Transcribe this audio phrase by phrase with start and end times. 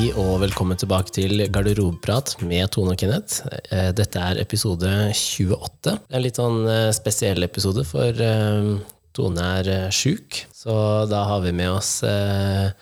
[0.00, 3.42] Hei og velkommen tilbake til Garderobeprat med Tone og Kenneth.
[3.68, 5.92] Eh, Dette er episode 28.
[6.08, 8.70] En litt sånn eh, spesiell episode, for eh,
[9.12, 10.38] Tone er sjuk.
[10.56, 10.72] Så
[11.10, 12.72] da har vi med oss hva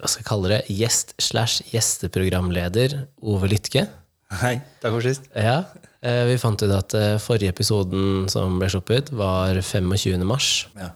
[0.00, 3.84] skal jeg kalle det, gjest slash gjesteprogramleder Ove Lytke.
[4.40, 5.28] Hei, takk for sist.
[5.36, 5.66] Ja,
[6.00, 10.24] Vi fant ut at forrige episoden som ble sluppet, var 25.
[10.24, 10.54] mars.
[10.80, 10.94] Ja.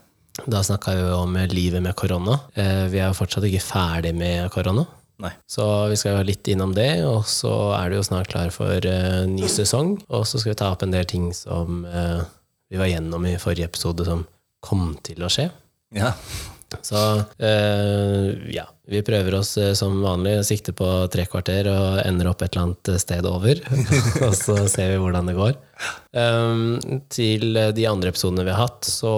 [0.49, 2.41] Da snakka vi om livet med korona.
[2.57, 4.89] Vi er jo fortsatt ikke ferdig med korona.
[5.23, 5.31] Nei.
[5.49, 8.85] Så vi skal jo litt innom det, og så er det jo snart klar for
[8.85, 9.95] uh, ny sesong.
[10.13, 12.21] Og så skal vi ta opp en del ting som uh,
[12.69, 14.27] vi var gjennom i forrige episode, som
[14.63, 15.49] kom til å skje.
[15.95, 16.13] Ja.
[16.83, 16.99] Så
[17.39, 22.29] eh, ja, vi prøver oss eh, som vanlig å sikte på tre kvarter og ender
[22.31, 23.61] opp et eller annet sted over.
[24.27, 25.55] og så ser vi hvordan det går.
[26.17, 26.77] Um,
[27.13, 29.11] til de andre episodene vi har hatt, så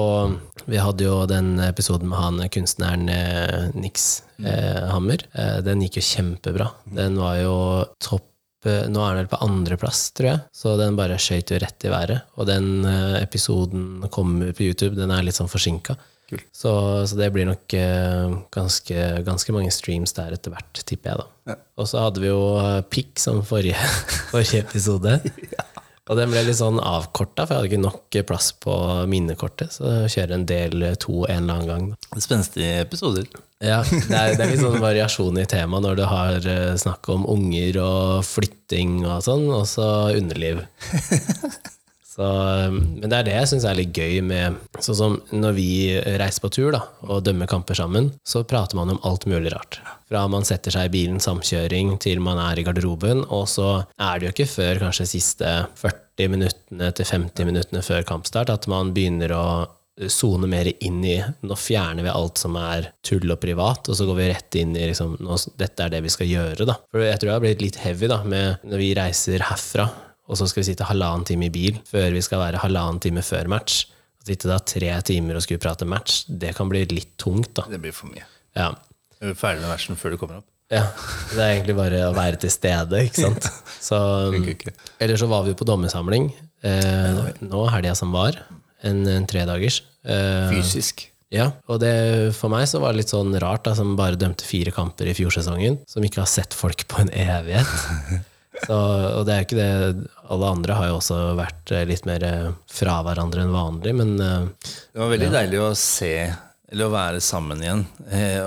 [0.69, 5.23] Vi hadde jo den episoden med han kunstneren eh, Nix eh, Hammer.
[5.33, 6.67] Eh, den gikk jo kjempebra.
[6.85, 7.55] Den var jo
[8.03, 10.43] topp eh, nå er den vel på andreplass, tror jeg.
[10.53, 12.29] Så den bare skøyt jo rett i været.
[12.37, 14.93] Og den eh, episoden kommer på YouTube.
[14.99, 15.97] Den er litt sånn forsinka.
[16.55, 16.71] Så,
[17.09, 21.23] så det blir nok eh, ganske, ganske mange streams der etter hvert, tipper jeg.
[21.23, 21.53] da.
[21.53, 21.57] Ja.
[21.79, 23.89] Og så hadde vi jo eh, pikk som forrige,
[24.33, 25.19] forrige episode.
[26.09, 28.73] Og den ble litt sånn avkorta, for jeg hadde ikke nok plass på
[29.11, 29.75] minnekortet.
[29.75, 31.83] Så kjører en del to en eller annen gang.
[31.93, 32.21] da.
[32.25, 33.27] Spenstige episoder.
[33.61, 37.11] Ja, det er, det er litt sånn variasjon i temaet når du har eh, snakk
[37.13, 40.63] om unger og flytting og sånn, og så underliv.
[42.09, 45.55] Så, eh, men det er det jeg syns er litt gøy med Sånn som når
[45.57, 45.71] vi
[46.17, 49.81] reiser på tur da, og dømmer kamper sammen, så prater man om alt mulig rart.
[50.09, 54.19] Fra man setter seg i bilen, samkjøring, til man er i garderoben, og så er
[54.19, 58.95] det jo ikke før kanskje siste 40 minuttene til 50 minuttene før kampstart at man
[58.95, 59.45] begynner å
[60.07, 64.07] sone mer inn i Nå fjerner vi alt som er tull og privat, og så
[64.07, 66.67] går vi rett inn i liksom, nå, dette er det vi skal gjøre.
[66.69, 66.77] da.
[66.91, 69.89] For jeg tror det har blitt litt heavy da, med når vi reiser herfra,
[70.29, 73.23] og så skal vi sitte halvannen time i bil før vi skal være halvannen time
[73.25, 73.81] før match.
[74.21, 77.51] Å sitte da tre timer og skulle prate match, det kan bli litt tungt.
[77.57, 77.65] da.
[77.71, 78.25] Det blir for mye.
[78.57, 78.71] Ja.
[79.19, 80.47] Er du ferdig med versen før du kommer opp?
[80.69, 80.83] ja.
[81.33, 83.47] Det er egentlig bare å være til stede, ikke sant.
[83.89, 83.97] Så,
[85.01, 86.27] eller så var vi på dommersamling
[86.67, 88.35] eh, nå helga som var,
[88.85, 89.79] en, en tredagers.
[90.03, 91.07] Eh, Fysisk.
[91.33, 91.91] Ja, og det,
[92.37, 95.15] for meg så var det litt sånn rart, da, som bare dømte fire kamper i
[95.17, 97.69] fjorsesongen, som ikke har sett folk på en evighet.
[98.65, 98.75] Så,
[99.19, 102.51] og det er ikke det Alle andre har jo også vært eh, litt mer eh,
[102.69, 106.13] fra hverandre enn vanlig, men eh, Det var veldig deilig å se,
[106.69, 107.85] eller å være sammen igjen.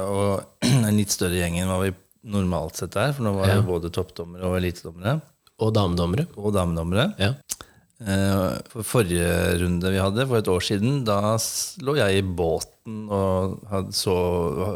[0.05, 1.93] Og en litt større gjeng enn hva vi
[2.23, 5.17] normalt sett er, for nå var det både toppdommere og elitedommere.
[5.63, 6.29] Og damedommere.
[6.39, 7.13] Og damedommere.
[7.23, 7.35] Ja.
[8.03, 9.29] Eh, For forrige
[9.63, 11.37] runde vi hadde, for et år siden, da
[11.87, 14.15] lå jeg i båten og hadde, så,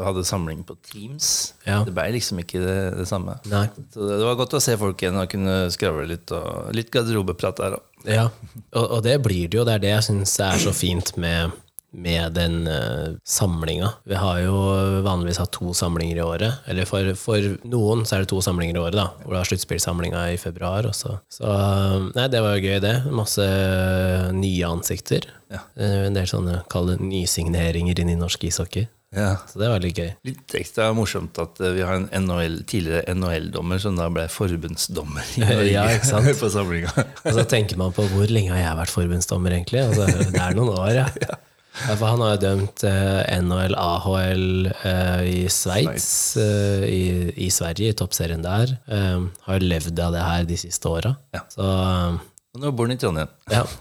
[0.05, 1.53] hadde samling på Teams.
[1.67, 1.81] Ja.
[1.87, 3.35] Det ble liksom ikke det, det samme.
[3.51, 3.65] Nei.
[3.91, 6.31] Så det, det var godt å se folk igjen og kunne skravle litt.
[6.31, 7.85] Og litt garderobeprat der òg.
[8.07, 8.27] Ja,
[8.71, 9.65] og, og det blir det jo.
[9.67, 11.51] Det er det jeg syns er så fint med,
[11.91, 13.89] med den uh, samlinga.
[14.03, 14.57] Vi har jo
[15.05, 16.59] vanligvis hatt to samlinger i året.
[16.67, 19.07] Eller for, for noen så er det to samlinger i året, da.
[19.23, 21.17] Hvor du har sluttspillsamlinga i februar også.
[21.31, 22.97] Så uh, nei, det var jo gøy, det.
[23.13, 25.29] Masse uh, nye ansikter.
[25.53, 25.63] Ja.
[25.79, 28.89] En del sånne kall det nysigneringer inn i norsk ishockey.
[29.15, 29.37] Ja.
[29.47, 30.09] Så det var litt gøy.
[30.27, 35.35] Litt ekstra morsomt at eh, vi har en NHL, tidligere NHL-dommer som da ble forbundsdommer
[35.37, 36.31] i Norge Ja, ikke sant?
[36.41, 36.91] på samlinga.
[37.23, 39.85] Og så tenker man på hvor lenge har jeg vært forbundsdommer, egentlig?
[39.85, 41.07] Altså, det er noen år, ja.
[41.27, 41.39] ja.
[41.85, 46.07] For han har jo dømt eh, NHL, AHL eh, i Sveits,
[46.41, 47.01] eh, i,
[47.45, 48.73] i Sverige, i toppserien der.
[48.89, 51.13] Eh, har jo levd av det her de siste åra.
[51.37, 51.43] Ja.
[51.53, 52.17] Så eh,
[52.57, 53.31] Og nå bor han i Trondheim.
[53.53, 53.65] ja.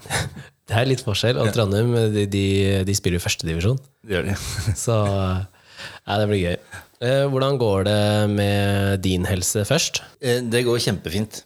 [0.67, 1.37] Det er litt forskjell.
[1.39, 2.41] Og Trondheim de, de,
[2.83, 3.77] de spiller jo førstedivisjon.
[4.03, 4.33] Det gjør de.
[4.85, 6.57] Så ja, det blir gøy.
[7.07, 8.01] Eh, hvordan går det
[8.33, 10.01] med din helse først?
[10.19, 11.45] Eh, Det går kjempefint.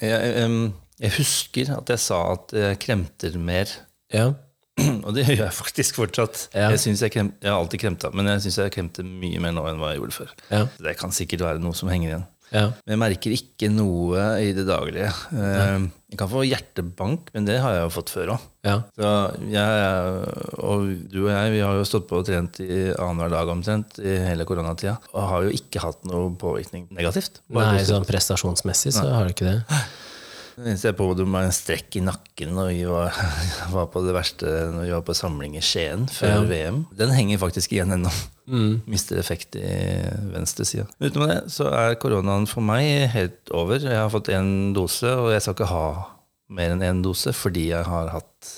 [0.00, 0.70] Jeg, jeg,
[1.04, 3.68] jeg husker at jeg sa at jeg kremter mer.
[4.08, 4.30] Ja.
[5.06, 6.46] Og det gjør jeg faktisk fortsatt.
[6.56, 6.70] Ja.
[6.72, 9.52] Jeg, synes jeg, krem, jeg har alltid kremta, men jeg syns jeg kremter mye mer
[9.56, 10.30] nå enn hva jeg gjorde før.
[10.52, 10.62] Ja.
[10.86, 12.24] Det kan sikkert være noe som henger igjen.
[12.52, 12.62] ja.
[12.86, 15.10] Men jeg merker ikke noe i det daglige.
[15.32, 18.42] Eh, Jeg kan få hjertebank, men det har jeg jo fått før òg.
[18.68, 18.78] ja.
[20.62, 23.98] Og du og jeg vi har jo stått på og trent i annenhver dag omtrent
[24.02, 24.98] i hele koronatida.
[25.12, 27.40] Og har jo ikke hatt noe påvirkning negativt.
[27.52, 29.58] Nei, sånn prestasjonsmessig så har du ikke det.
[30.56, 33.12] Det ser på det med en strekk i nakken når vi var,
[33.74, 36.42] var på det verste når vi var på samling i Skien før Ja.
[36.50, 36.82] VM.
[36.98, 38.12] Den henger faktisk igjen ennå.
[38.92, 39.64] Mister effekt i
[40.34, 40.86] venstre side.
[41.00, 43.78] Utenom det så er koronaen for meg helt over.
[43.80, 45.86] Jeg har fått én dose, og jeg skal ikke ha
[46.52, 48.50] mer enn én dose fordi jeg har hatt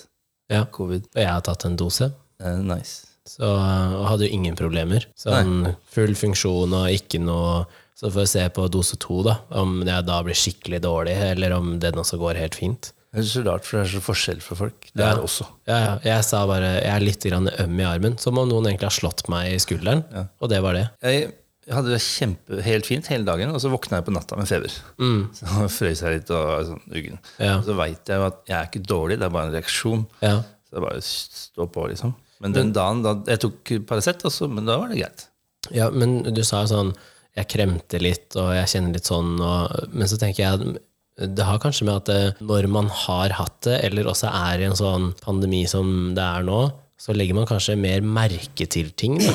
[0.51, 0.65] Ja.
[0.67, 1.07] covid.
[1.15, 2.11] Og jeg har tatt en dose.
[2.43, 3.07] Eh, nice.
[3.25, 5.07] Så, og hadde jo ingen problemer.
[5.17, 7.63] Sånn full funksjon og ikke noe
[7.95, 11.55] Så får vi se på dose to, da, om jeg da blir skikkelig dårlig, eller
[11.55, 12.91] om den også går helt fint.
[13.15, 14.89] Det er så rart, for det er så forskjell for folk.
[14.91, 15.45] Det er det også.
[15.71, 15.93] Ja, ja.
[16.03, 18.97] Jeg sa bare jeg er litt grann øm i armen, som om noen egentlig har
[18.97, 20.03] slått meg i skulderen.
[20.43, 20.89] Og det var det.
[21.07, 21.29] Jeg
[21.71, 24.75] hadde det kjempe, helt fint hele dagen, og så våkna jeg på natta med feber.
[25.39, 27.23] Så frøs jeg litt og var sånn uggen.
[27.39, 27.55] Ja.
[27.65, 30.05] Så veit jeg jo at jeg er ikke dårlig, det er bare en reaksjon.
[30.19, 30.35] Ja.
[30.67, 32.19] Så det er bare å stå på, liksom.
[32.43, 35.29] Men den dagen da Jeg tok Paracet, men da var det greit.
[35.73, 36.97] Ja, men du sa jo sånn
[37.35, 40.77] Jeg kremter litt, og jeg kjenner litt sånn, og, men så tenker jeg
[41.15, 44.67] det har kanskje med at det, når man har hatt det, eller også er i
[44.67, 46.65] en sånn pandemi som det er nå,
[46.99, 49.21] så legger man kanskje mer merke til ting.
[49.23, 49.35] Da.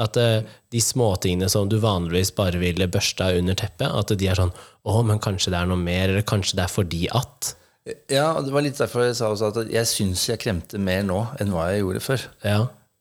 [0.00, 4.38] At eh, de småtingene som du vanligvis bare ville børsta under teppet, at de er
[4.38, 7.50] sånn Å, men kanskje det er noe mer, eller kanskje det er fordi at
[8.08, 11.18] Ja, det var litt derfor jeg sa også at jeg syns jeg kremter mer nå
[11.40, 12.24] enn hva jeg gjorde før.
[12.46, 12.60] Ja.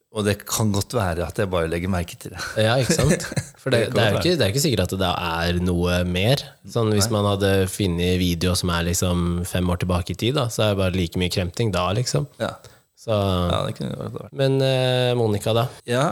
[0.09, 2.39] Og det kan godt være at jeg bare legger merke til det.
[2.57, 3.27] Ja, ikke sant?
[3.61, 5.11] For det, Det det, er jo ikke, det er ikke sikkert at det da
[5.44, 6.41] er noe mer.
[6.65, 10.47] Sånn Hvis man hadde funnet video som er liksom fem år tilbake i tid, da,
[10.50, 12.25] så er det bare like mye kremting da, liksom.
[12.41, 12.56] Ja,
[13.00, 14.33] Så, ja det kunne det vært.
[14.41, 15.67] men eh, Monica, da?
[15.88, 16.07] Ja,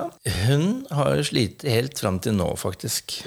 [0.46, 3.18] hun har slitt helt fram til nå, faktisk.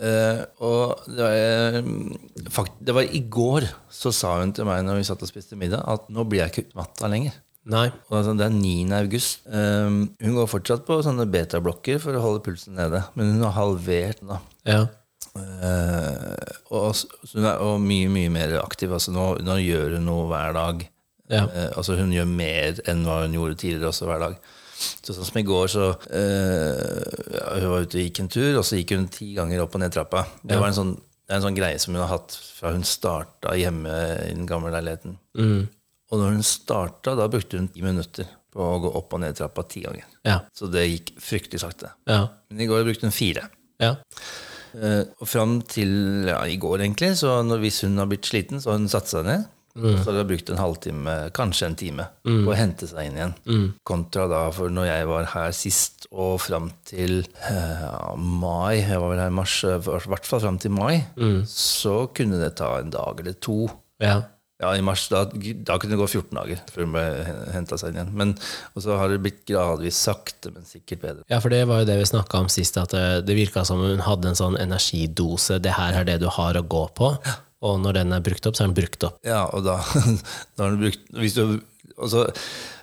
[0.00, 4.82] Eh, og det var, eh, fakt, det var i går så sa hun til meg
[4.86, 7.38] når vi satt og spiste middag, at nå blir jeg ikke utmatta lenger.
[7.68, 7.88] Nei.
[8.08, 8.92] Og altså, det er 9.
[8.96, 9.42] august.
[9.46, 13.56] Um, hun går fortsatt på sånne betablokker for å holde pulsen nede, men hun har
[13.58, 14.48] halvert den.
[14.68, 14.86] Ja.
[15.36, 16.34] Uh,
[16.74, 16.96] og,
[17.34, 18.92] hun er og mye, mye mer aktiv.
[18.96, 20.86] Altså, nå, nå gjør hun noe hver dag.
[21.30, 21.44] Ja.
[21.46, 24.40] Uh, altså hun gjør mer enn hva hun gjorde tidligere også hver dag.
[24.80, 27.02] Så sånn som i går, så uh,
[27.36, 29.76] ja, Hun var ute og gikk en tur, og så gikk hun ti ganger opp
[29.76, 30.24] og ned trappa.
[30.40, 32.86] Det var en sånn, det er en sånn greie som hun har hatt fra hun
[32.88, 33.92] starta hjemme
[34.24, 35.18] i den gamle leiligheten.
[35.36, 35.68] Mm.
[36.10, 39.36] Og når hun starta, da brukte hun ti minutter på å gå opp og ned
[39.38, 40.06] trappa ti ganger.
[40.26, 40.40] Ja.
[40.56, 41.92] Så det gikk fryktelig sakte.
[42.10, 42.24] Ja.
[42.50, 43.46] Men i går brukte hun fire.
[43.80, 43.94] Ja.
[44.70, 48.62] Uh, og fram til ja, i går, egentlig, så når, hvis hun har blitt sliten,
[48.62, 49.48] så har hun satt seg ned.
[49.80, 53.34] Så har hun brukt en halvtime, kanskje en time, på å hente seg inn igjen.
[53.86, 59.12] Kontra da for når jeg var her sist, og fram til uh, mai, jeg var
[59.14, 61.04] vel her i mars, eh, i hvert fall fram til mai,
[61.46, 63.62] så kunne det ta en dag eller to.
[64.02, 64.18] ja.
[64.60, 67.04] Ja, i mars, da, da kunne det gå 14 dager før hun ble
[67.54, 68.10] henta seg inn igjen.
[68.20, 68.34] Men,
[68.76, 71.24] og så har det blitt gradvis sakte, men sikkert bedre.
[71.32, 73.80] Ja, for det var jo det vi snakka om sist, at det, det virka som
[73.80, 75.56] hun hadde en sånn energidose.
[75.64, 77.14] Det her er det du har å gå på.
[77.64, 79.16] Og når den er brukt opp, så er den brukt opp.
[79.24, 79.78] Ja, og da,
[80.56, 81.56] da har den brukt hvis du,
[81.96, 82.26] altså,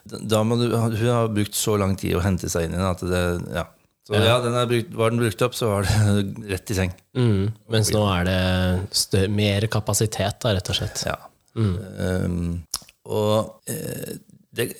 [0.07, 3.05] da må du, Hun har brukt så lang tid å hente seg inn igjen at
[3.05, 3.69] det Ja.
[4.07, 6.93] Så ja, den er brukt, var den brukt opp, så var det rett i seng.
[7.17, 7.49] Mm.
[7.73, 11.01] Mens nå er det mer kapasitet, da, rett og slett.
[11.09, 11.17] Ja.
[11.57, 12.41] Um,
[13.07, 14.17] og eh,
[14.57, 14.71] det,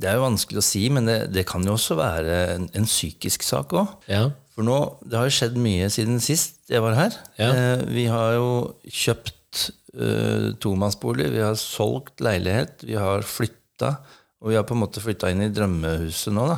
[0.00, 2.88] det er jo vanskelig å si, men det, det kan jo også være en, en
[2.88, 3.94] psykisk sak òg.
[4.10, 4.28] Ja.
[4.56, 7.16] For nå, det har jo skjedd mye siden sist jeg var her.
[7.40, 7.50] Ja.
[7.50, 8.50] Eh, vi har jo
[8.88, 13.96] kjøpt uh, tomannsbolig, vi har solgt leilighet, vi har flytta.
[14.44, 16.42] Og vi har på en måte flytta inn i drømmehuset nå.
[16.50, 16.56] da.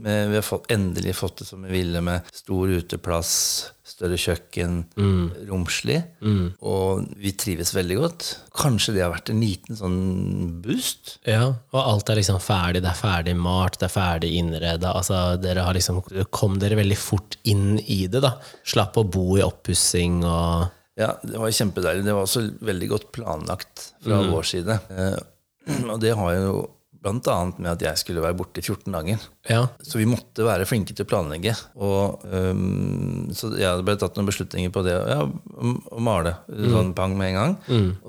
[0.00, 3.32] Med, vi har fått, endelig fått det som vi ville, med stor uteplass,
[3.84, 4.78] større kjøkken,
[5.50, 5.98] romslig.
[6.64, 8.30] Og vi trives veldig godt.
[8.56, 9.98] Kanskje det har vært en liten sånn
[10.64, 11.18] boost?
[11.28, 11.50] ja.
[11.74, 12.80] Og alt er liksom ferdig.
[12.86, 14.94] Det er ferdig malt, det er ferdig innreda.
[14.96, 16.00] Altså, dere har liksom
[16.32, 18.32] Kom dere veldig fort inn i det, da.
[18.64, 22.04] Slapp å bo i oppussing og Ja, det var kjempedeilig.
[22.08, 24.80] Det var også veldig godt planlagt fra vår side.
[24.90, 25.16] Eh,
[25.92, 26.58] og det har jo
[27.00, 29.22] blant annet med at jeg skulle være borte i 14 dager.
[29.48, 29.62] Ja.
[29.80, 31.54] Så vi måtte være flinke til å planlegge.
[31.80, 36.92] Og, um, så jeg det ble tatt noen beslutninger på det ja, å male sånn
[36.98, 37.54] pang med en gang.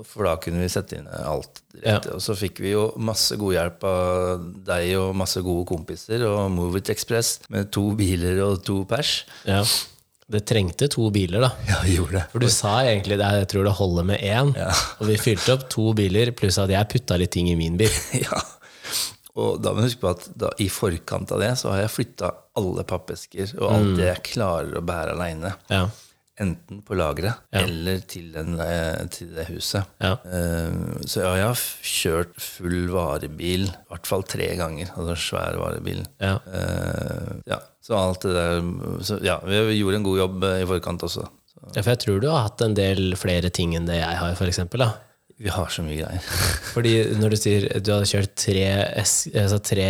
[0.04, 2.18] For da kunne vi sette inn alt direkte.
[2.18, 6.44] Og så fikk vi jo masse god hjelp av deg og masse gode kompiser og
[6.52, 9.22] Movit Express med to biler og to pers.
[9.48, 9.64] ja.
[10.32, 11.48] Det trengte to biler, da.
[11.68, 12.22] Ja, gjorde det.
[12.32, 14.52] For du sa egentlig at jeg tror det holder med én.
[15.02, 17.92] Og vi fylte opp to biler, pluss at jeg putta litt ting i min bil.
[18.22, 18.38] Ja.
[19.40, 21.94] Og da må du huske på at da, i forkant av det så har jeg
[21.94, 25.54] flytta alle pappesker og alt det jeg klarer å bære aleine.
[25.72, 25.86] Ja.
[26.42, 29.88] Enten på lageret eller til, den, eh, til det huset.
[30.00, 30.14] Ja.
[30.24, 31.60] Uh, Så ja, jeg har
[31.92, 34.90] kjørt full varebil i hvert fall tre ganger.
[34.96, 36.02] Altså svær varebil.
[36.20, 36.38] Ja.
[36.48, 38.60] Uh, ja, så alt det der
[39.04, 41.28] så, Ja, vi gjorde en god jobb i forkant også.
[41.52, 44.20] Så Ja, For jeg tror du har hatt en del flere ting enn det jeg
[44.20, 44.36] har,
[44.80, 44.92] da.
[45.40, 46.26] Vi har så mye greier.
[46.74, 48.66] Fordi når du sier du hadde kjørt tre,
[49.02, 49.88] altså tre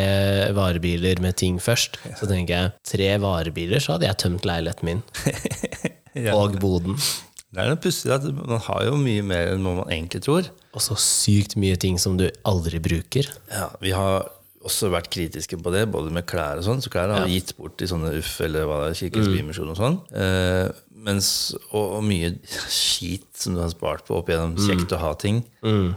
[0.56, 5.04] varebiler med ting først, så tenker jeg tre varebiler, så hadde jeg tømt leiligheten min.
[6.37, 6.99] Og boden.
[7.52, 10.46] Det er noe pussig at man har jo mye mer enn man egentlig tror.
[10.72, 13.28] Og så sykt mye ting som du aldri bruker.
[13.52, 14.25] Ja, vi har
[14.64, 16.81] også vært kritiske på det, både med klær og sånn.
[16.85, 17.33] Så klær har ja.
[17.35, 19.99] gitt bort i sånne Uff eller hva det er, Kirkens Bymisjon og sånn.
[20.14, 20.71] Eh,
[21.02, 21.28] mens,
[21.73, 22.28] og, og mye
[22.71, 25.40] skit som du har spart på opp igjennom, kjekt å ha ting,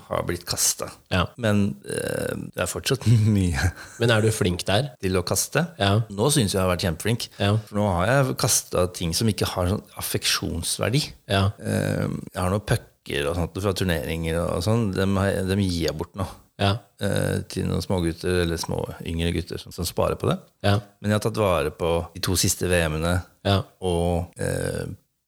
[0.08, 0.88] har blitt kasta.
[1.14, 1.28] Ja.
[1.42, 3.06] Men eh, det er fortsatt
[3.36, 3.70] mye
[4.02, 4.92] Men er du flink der?
[5.04, 5.68] til å kaste.
[5.82, 6.00] Ja.
[6.10, 7.28] Nå syns jeg jeg har vært kjempeflink.
[7.38, 7.52] Ja.
[7.68, 11.04] For nå har jeg kasta ting som ikke har sånn affeksjonsverdi.
[11.30, 11.50] Ja.
[11.62, 14.88] Eh, Jeg har noen pucker og sånt fra turneringer og sånn.
[14.96, 15.14] Dem,
[15.52, 16.26] dem gir jeg bort nå.
[16.62, 16.78] Ja.
[17.04, 20.38] eh, Til noen smågutter eller små yngre gutter som, som sparer på det.
[20.64, 20.78] Ja.
[21.02, 23.58] Men jeg har tatt vare på de to siste VM-ene Ja.
[23.82, 24.86] og eh,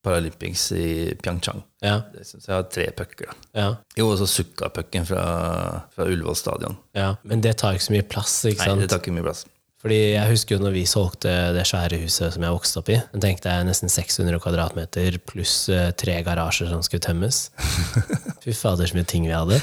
[0.07, 0.85] Paralympics i
[1.19, 1.59] Pyeongchang.
[1.83, 1.97] Ja.
[2.13, 3.33] Det synes jeg har tre pucker.
[3.57, 3.73] Ja.
[3.97, 5.23] Jo, og så Sukka-pucken fra,
[5.91, 6.77] fra Ullevål stadion.
[6.95, 7.15] ja.
[7.27, 9.43] Men det tar ikke så mye plass, ikke Nei, det tar ikke mye plass.
[9.83, 12.95] Fordi jeg husker jo når vi solgte det svære huset som jeg vokste opp i.
[12.97, 17.43] Jeg tenkte jeg nesten 600 kvadratmeter pluss eh, tre garasjer som skulle tømmes.
[18.45, 19.59] Fy fader, så mye ting vi hadde.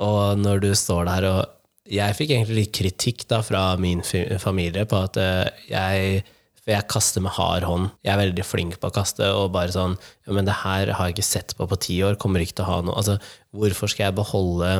[0.00, 1.56] Og når du står der og
[1.90, 4.02] Jeg fikk egentlig litt kritikk da fra min
[4.38, 6.20] familie på at eh, jeg
[6.60, 7.88] For jeg kaster med hard hånd.
[8.04, 11.08] Jeg er veldig flink på å kaste, og bare sånn ja, Men det her har
[11.08, 13.18] jeg ikke sett på på ti år, kommer ikke til å ha noe Altså,
[13.56, 14.72] hvorfor skal jeg beholde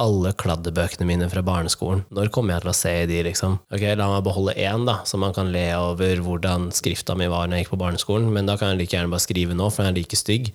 [0.00, 2.02] alle kladdebøkene mine fra barneskolen.
[2.12, 3.58] Når kommer jeg til å se i de, liksom?
[3.72, 7.48] Ok, La meg beholde én, da, så man kan le over hvordan skrifta mi var
[7.48, 9.84] når jeg gikk på barneskolen, men da kan jeg like gjerne bare skrive nå, for
[9.86, 10.50] den er like stygg.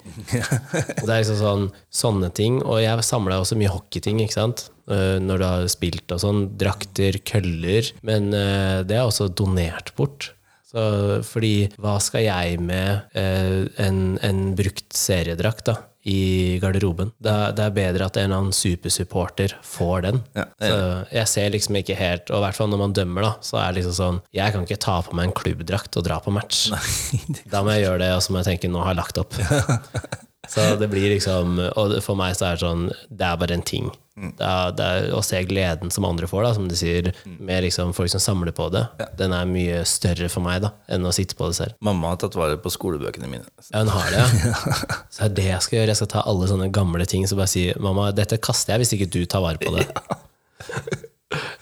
[1.02, 2.60] Det er liksom sånn, sånne ting.
[2.62, 4.68] Og jeg samla også mye hockeyting, ikke sant.
[4.92, 6.44] Eh, Når du har spilt og sånn.
[6.62, 7.90] Drakter, køller.
[8.06, 10.32] Men eh, det er også donert bort.
[10.72, 10.84] Så,
[11.28, 15.74] fordi hva skal jeg med eh, en, en brukt seriedrakt da,
[16.08, 17.12] i garderoben?
[17.22, 20.24] Det er, det er bedre at en eller annen supersupporter får den.
[20.38, 20.80] Ja, så
[21.14, 23.72] jeg ser liksom ikke helt Og i hvert fall når man dømmer, da, så er
[23.72, 26.70] det liksom sånn Jeg kan ikke ta på meg en klubbdrakt og dra på match.
[27.52, 29.38] Da må jeg gjøre det, og så må jeg tenke nå har jeg lagt opp.
[30.52, 33.64] Så det blir liksom Og for meg så er det sånn Det er bare en
[33.64, 33.88] ting.
[34.22, 37.64] Det er, det er å se gleden som andre får, da, som du sier, med
[37.64, 38.84] liksom folk som samler på det,
[39.18, 41.78] den er mye større for meg da enn å sitte på det selv.
[41.82, 43.48] Mamma har tatt vare på skolebøkene mine.
[43.72, 44.66] Ja, hun har det, ja.
[45.14, 45.94] Så det er det jeg skal gjøre.
[45.94, 48.94] Jeg skal ta alle sånne gamle ting så bare si mamma, dette kaster jeg hvis
[49.00, 49.88] ikke du tar vare på det.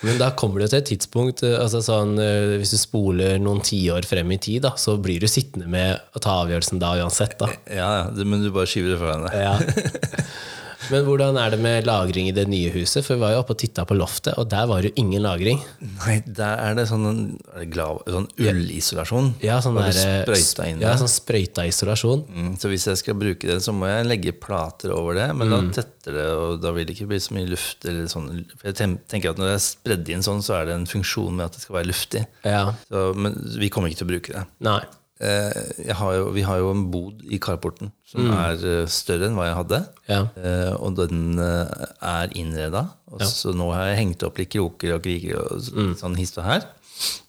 [0.06, 3.62] Men da kommer det til et tidspunkt eh, altså sånn, eh, Hvis du spoler noen
[3.66, 7.38] tiår frem i tid, da, så blir du sittende med å ta avgjørelsen da uansett.
[7.42, 7.52] Da.
[7.68, 9.38] Ja, ja, men du bare skyver det foran deg.
[9.40, 9.56] Ja.
[10.90, 13.04] Men hvordan er det med lagring i det nye huset?
[13.06, 15.22] For vi var jo oppe og titta på loftet, og der var det jo ingen
[15.26, 15.60] lagring.
[16.00, 17.38] Nei, der er det sånn,
[17.74, 19.34] glav, sånn ullisolasjon.
[19.44, 20.32] Ja, sånn, der,
[20.70, 22.24] inn ja, sånn sprøyta isolasjon.
[22.30, 25.28] Mm, så hvis jeg skal bruke det, så må jeg legge plater over det.
[25.36, 25.72] Men Mm.
[25.72, 27.86] da tetter det, og da vil det ikke bli så mye luft.
[27.86, 28.46] Eller sånn.
[28.64, 28.76] Jeg
[29.10, 31.54] tenker at når det er spredd inn sånn, så er det en funksjon med at
[31.58, 32.26] det skal være luftig.
[32.46, 32.74] Ja.
[32.90, 34.46] Så, men vi kommer ikke til å bruke det.
[34.62, 34.80] Nei.
[35.20, 39.36] Eh, har jo, vi har jo en bod i carporten som er eh, større enn
[39.36, 39.80] hva jeg hadde.
[40.08, 40.22] Ja.
[40.40, 42.86] Eh, og den er innreda.
[43.20, 43.26] Ja.
[43.28, 45.96] Så nå har jeg hengt opp litt kroker og kriker og Mm.
[46.00, 46.64] sånn hist og her.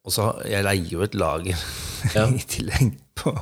[0.07, 1.59] Og så jeg leier jo et lager
[2.15, 2.27] Ja.
[2.41, 3.33] i tillegg på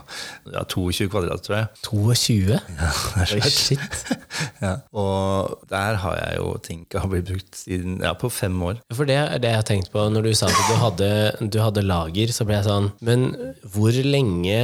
[0.52, 1.68] ja, 22 kvadrat, tror jeg.
[1.86, 2.58] 22?
[2.58, 3.52] Ja, det er svært.
[3.52, 4.16] shit.
[4.62, 4.72] Ja.
[4.94, 8.80] Og der har jeg jo ting som har blitt brukt siden ja, på fem år.
[8.94, 11.08] For det er det jeg har tenkt på når du sa at du hadde,
[11.54, 13.30] du hadde lager, så ble jeg sånn Men
[13.72, 14.60] hvor lenge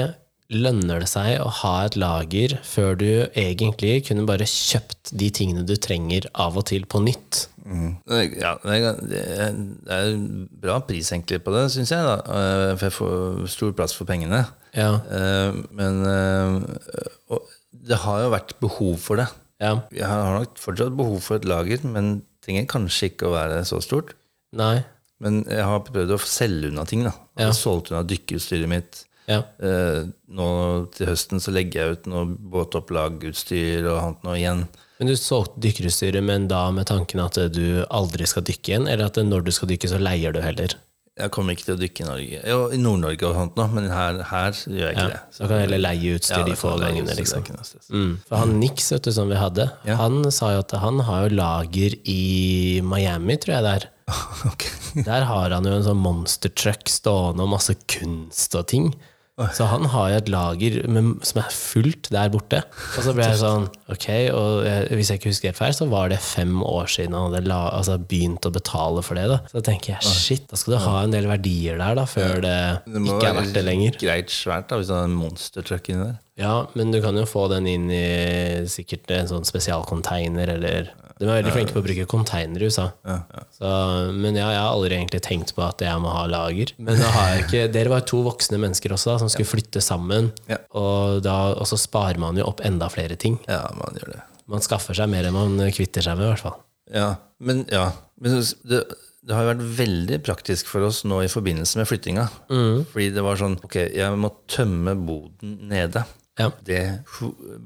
[0.54, 5.64] lønner det seg å ha et lager før du egentlig kunne bare kjøpt de tingene
[5.66, 7.46] du trenger av og til på nytt?
[7.64, 10.10] Ja, det er, det er det er
[10.66, 12.04] bra pris egentlig på det, syns jeg.
[12.04, 14.42] da Eh, For jeg får stor plass for pengene.
[14.74, 14.90] Ja.
[15.06, 17.38] Eh, Men eh,
[17.84, 19.28] det har jo vært behov for det.
[19.62, 19.76] Ja.
[19.94, 23.80] Jeg har nok fortsatt behov for et lager, men trenger kanskje ikke å være så
[23.84, 24.14] stort.
[24.56, 24.82] Nei.
[25.22, 27.04] Men jeg har prøvd å selge unna ting.
[27.06, 29.04] da Jeg har solgt unna dykkerutstyret mitt.
[29.30, 29.40] Ja.
[29.62, 30.04] Eh,
[30.34, 30.48] Nå
[30.92, 34.64] til høsten så legger jeg ut noe båtopplagutstyr og annet noe igjen.
[34.98, 38.88] Men du solgte dykkerutstyret, men da med tanken at du aldri skal dykke igjen?
[38.90, 40.76] Eller at når du skal dykke, så leier du heller?
[41.14, 42.38] Jeg kommer ikke til å dykke i Norge.
[42.50, 45.08] Jo, i Nord-Norge og sånt nå, men her, her gjør jeg ikke Ja.
[45.12, 45.20] det.
[45.36, 47.44] Så kan jeg heller leie utstyr Ja, de få gangene, ut, liksom.
[47.62, 47.88] stress.
[47.94, 48.16] Mm.
[48.26, 49.94] For han Nix, vet du, som vi hadde, Ja.
[50.00, 53.88] han sa jo at han har jo lager i Miami, tror jeg det er.
[54.50, 55.02] okay.
[55.06, 58.90] Der har han jo en sånn monster truck stående og masse kunst og ting.
[59.34, 62.60] Så han har jo et lager med, som er fullt der borte.
[62.94, 65.88] Og så ble jeg sånn, ok, og jeg, hvis jeg ikke husker helt feil, så
[65.90, 69.26] var det fem år siden han hadde la, altså, begynt å betale for det.
[69.32, 69.40] da.
[69.50, 72.44] Så da tenker jeg, shit, da skal du ha en del verdier der da, før
[72.46, 72.54] det,
[72.86, 73.98] Det må ikke er være verdt det lenger.
[74.04, 76.20] greit svært da, hvis du har en monstertruck inni der.
[76.40, 81.28] Ja, men du kan jo få den inn i sikkert en sånn spesialcontainer, eller De
[81.28, 82.88] er veldig flinke på å bruke container i USA.
[83.54, 83.70] Så,
[84.10, 86.74] men ja, jeg har aldri egentlig tenkt på at jeg må ha lager.
[86.82, 89.82] Men da har jeg ikke Dere var to voksne mennesker også da, som skulle flytte
[89.84, 90.32] sammen.
[90.50, 90.58] Ja.
[90.74, 93.38] Og, da, og så sparer man jo opp enda flere ting.
[93.46, 94.20] Ja, man gjør det.
[94.50, 96.58] Man skaffer seg mer enn man kvitter seg med, i hvert fall.
[96.92, 97.86] Ja, men, ja.
[98.20, 98.82] men det,
[99.24, 102.26] det har vært veldig praktisk for oss nå i forbindelse med flyttinga.
[102.90, 106.02] Fordi det var sånn Ok, jeg må tømme boden nede.
[106.40, 106.50] Ja.
[106.66, 106.80] Det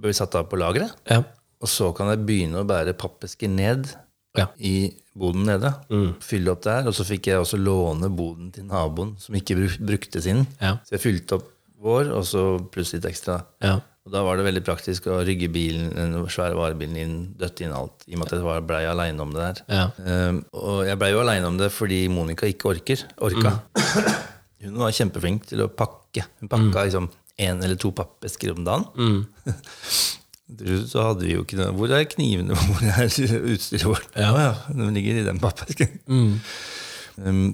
[0.02, 0.92] vi satt av på lageret.
[1.08, 1.22] Ja.
[1.62, 3.88] Og så kan jeg begynne å bære pappesker ned
[4.37, 4.46] Ja.
[4.60, 5.72] i boden nede.
[6.22, 6.87] Fylle opp der.
[6.87, 10.44] Og så fikk jeg også låne boden til naboen som ikke brukte sin.
[10.60, 10.76] Ja.
[10.87, 11.48] Så jeg fylte opp
[11.82, 13.40] vår, og så pluss litt ekstra.
[13.64, 13.80] Ja.
[14.08, 17.75] Og da var det veldig praktisk å rygge bilen, den svære varebilen inn, døtte inn
[17.76, 18.06] alt.
[18.08, 19.58] I og med at jeg blei aleine om det der.
[19.68, 19.82] Ja.
[20.30, 23.02] Um, og jeg blei jo aleine om det fordi Monica ikke orker.
[23.20, 23.52] Orka.
[24.64, 26.25] Hun var kjempeflink til å pakke.
[26.40, 28.87] Hun pakka liksom én eller to pappesker om dagen.
[28.99, 29.26] Mm.
[30.92, 32.57] så hadde vi jo ikke noe Hvor er knivene?
[32.66, 33.09] Hvor er
[33.52, 34.09] utstyret vårt?
[34.16, 35.99] Ja, ja, De ligger i den pappesken.
[36.09, 37.50] Um,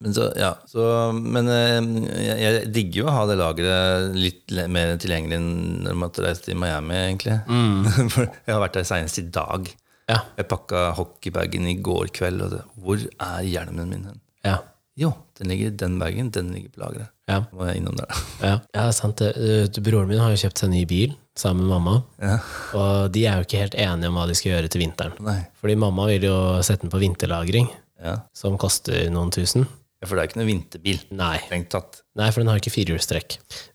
[0.00, 0.82] men så, ja, så,
[1.12, 1.76] men eh,
[2.24, 5.50] jeg, jeg digger jo å ha det lageret litt mer tilgjengelig enn
[5.84, 7.36] når man reise til Miami, egentlig.
[8.14, 9.68] For jeg har vært der senest i dag.
[10.08, 10.22] Ja.
[10.40, 14.22] Jeg pakka hockeybagen i går kveld, og det, hvor er hjelmen min hen?
[14.46, 14.56] Ja.
[15.00, 17.08] Jo, den ligger i den bagen, den ligger på lageret.
[17.30, 17.38] Ja.
[17.56, 18.10] Må jeg innom der.
[18.44, 19.30] Ja, ja sant det.
[19.38, 21.94] Eh, Broren min har jo kjøpt seg ny bil sammen med mamma.
[22.20, 22.34] Ja.
[22.76, 25.14] Og de er jo ikke helt enige om hva de skal gjøre til vinteren.
[25.24, 25.38] Nei.
[25.62, 27.70] Fordi mamma vil jo sette den på vinterlagring,
[28.04, 28.18] Ja.
[28.36, 29.66] som koster noen tusen.
[30.00, 31.00] Ja, for det er ikke noen vinterbil.
[31.12, 31.34] Nei.
[31.44, 31.98] Strengt tatt.
[32.16, 33.34] Nei, for den har ikke firehjulstrekk.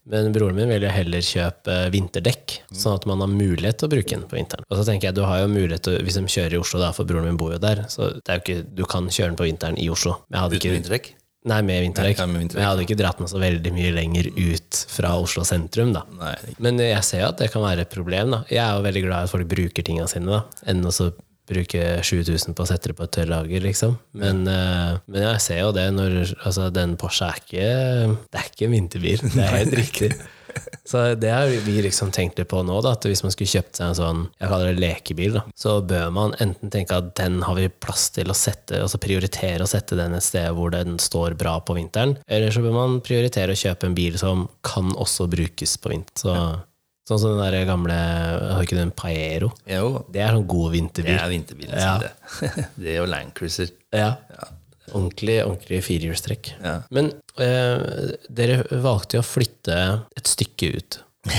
[0.09, 3.91] Men broren min vil jo heller kjøpe vinterdekk, sånn at man har mulighet til å
[3.93, 4.65] bruke den på vinteren.
[4.65, 6.89] Og så tenker jeg, du har jo mulighet til, hvis de kjører i Oslo, da,
[6.97, 9.47] for broren min bor jo der, så det jo ikke, du kan kjøre den på
[9.47, 10.17] vinteren i Oslo.
[10.33, 11.11] Uten ikke, vinterdekk.
[11.45, 12.17] nei, med vinterdekk.
[12.23, 12.57] Nei, med vinterdekk.
[12.57, 16.01] Men jeg hadde ikke dratt meg så veldig mye lenger ut fra Oslo sentrum, da.
[16.17, 16.33] Nei.
[16.57, 18.33] Men jeg ser jo at det kan være et problem.
[18.33, 18.41] da.
[18.49, 21.11] Jeg er jo veldig glad i at folk bruker tingene sine, da, enn å så
[21.49, 23.97] bruke 7000 på å sette det på et tørrlager, liksom.
[24.17, 27.67] Men, uh, men jeg ser jo det når altså, den Porsche er ikke
[28.31, 29.27] Det er ikke en vinterbil.
[29.35, 30.15] Det er helt riktig.
[30.85, 33.79] Så det har vi liksom tenkt litt på nå, da, at hvis man skulle kjøpt
[33.79, 37.41] seg en sånn jeg kaller det lekebil, da, så bør man enten tenke at den
[37.45, 40.99] har vi plass til å sette, altså prioritere å sette den et sted hvor den
[41.01, 44.93] står bra på vinteren, eller så bør man prioritere å kjøpe en bil som kan
[44.93, 46.21] også brukes på vinteren.
[46.21, 46.37] Så,
[47.05, 49.51] sånn som den der gamle Har ikke den en Paero?
[49.69, 51.13] Jo, Det er sånn god vinterbil.
[51.15, 51.97] det er vinterbilen Ja.
[52.01, 52.11] det.
[52.81, 53.69] Det er jo Landcruiser.
[53.93, 54.15] Ja.
[54.35, 54.51] Ja.
[54.93, 56.51] Ordentlig, ordentlig firehjulstrekk.
[56.63, 56.75] Ja.
[56.93, 59.77] Men eh, dere valgte jo å flytte
[60.15, 60.99] et stykke ut.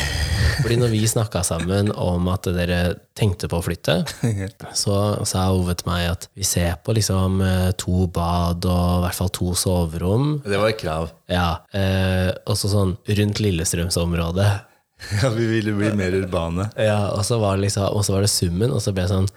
[0.56, 4.00] Fordi når vi snakka sammen om at dere tenkte på å flytte,
[4.74, 4.96] så
[5.28, 9.18] sa Ove til meg at vi ser på liksom eh, to bad og i hvert
[9.20, 10.40] fall to soverom.
[10.46, 11.12] Det var et krav.
[11.30, 14.48] Ja, eh, også sånn rundt Lillestrømsområdet.
[15.22, 16.70] Ja, vi ville bli mer urbane.
[16.80, 19.12] Ja, og så var det, liksom, og så var det summen, og så ble jeg
[19.12, 19.30] sånn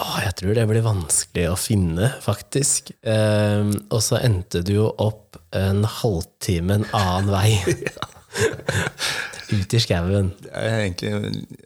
[0.00, 2.92] Åh, jeg tror det blir vanskelig å finne, faktisk.
[3.02, 7.50] Um, og så endte du jo opp en halvtime en annen vei.
[9.50, 10.30] Ut i skauen.
[10.54, 11.10] Egentlig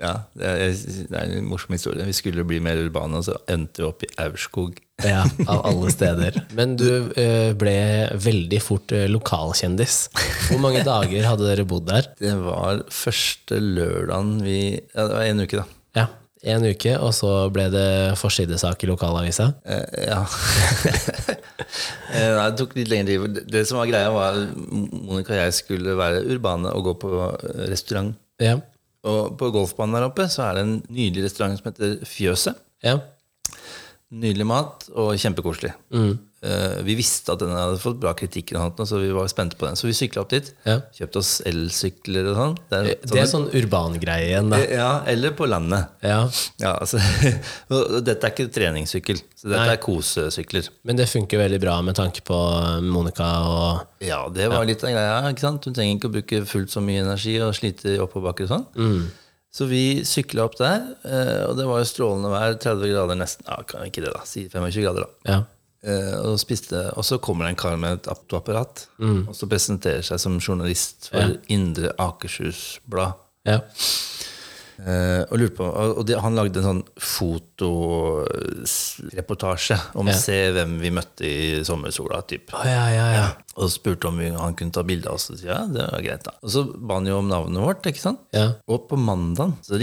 [0.01, 0.73] ja, det er,
[1.11, 2.07] det er en morsom historie.
[2.09, 4.81] Vi skulle bli mer urbane, og så endte vi opp i Aurskog.
[5.03, 6.37] Ja, av alle steder.
[6.55, 6.87] Men du
[7.19, 7.73] eh, ble
[8.23, 9.97] veldig fort eh, lokalkjendis.
[10.47, 12.07] Hvor mange dager hadde dere bodd der?
[12.21, 15.67] Det var første lørdagen vi Ja, det var en uke, da.
[15.99, 16.07] Ja,
[16.45, 17.87] En uke, og så ble det
[18.21, 19.53] forsidesak i lokalavisa.
[19.65, 20.21] Eh, ja.
[22.15, 23.39] Eh, Nei, det tok litt lengre tid.
[23.51, 27.11] Det som var greia, var at Monica og jeg skulle være urbane og gå på
[27.25, 28.13] eh, restaurant.
[28.43, 28.53] Ja.
[29.09, 32.61] Og på golfbanen der oppe så er det en nydelig restaurant som heter Fjøset.
[32.87, 33.01] ja.
[34.15, 35.73] Nydelig mat og kjempekoselig.
[35.91, 36.13] Eh,
[36.85, 39.77] vi visste at den hadde fått bra kritikk, så vi var spente på den.
[39.81, 40.51] Så vi sykla opp dit.
[40.67, 40.81] Ja.
[40.93, 42.57] Kjøpte oss elsykler og sånn.
[42.71, 44.59] Det Det er sånn urbangreie igjen, da.
[44.69, 45.89] Ja, eller på landet.
[46.05, 46.21] Ja.
[46.61, 47.01] Ja, altså,
[48.05, 49.73] dette er ikke treningssykkel, så dette Nei.
[49.77, 50.69] er kosesykler.
[50.85, 52.39] Men det funker veldig bra med tanke på
[52.85, 55.19] Monica og Ja, det var litt av greia.
[55.33, 55.65] ikke sant?
[55.65, 59.05] Hun trenger ikke å bruke fullt så mye energi og slite i oppoverbakker og sånn.
[59.55, 62.57] Så vi sykla opp der, eh, og det var jo strålende vær.
[62.59, 63.47] 30 grader nesten.
[63.47, 64.25] Ja, kan ikke det, da.
[64.27, 65.31] Si 25 grader, da.
[65.31, 65.37] Ja.
[65.85, 70.01] Eh, og, spiste, og så kommer det en kar med et aptoapparat og så presenterer
[70.07, 71.29] seg som journalist for Ja.
[71.53, 73.13] Indre Akershus Blad.
[73.45, 73.59] Ja.
[74.75, 80.17] Uh, og lurte på, og det, Han lagde en sånn fotoreportasje om Ja.
[80.19, 82.23] Se hvem vi møtte i sommersola.
[82.27, 82.51] Typ.
[82.51, 83.29] Å, ja, ja, ja.
[83.55, 85.31] Og spurte om vi, han kunne ta bilde av oss.
[85.31, 87.87] Og så, ja, det var greit da Og så ba han jo om navnet vårt.
[87.87, 88.19] ikke sant?
[88.35, 88.59] Ja.
[88.67, 89.79] Og på mandag så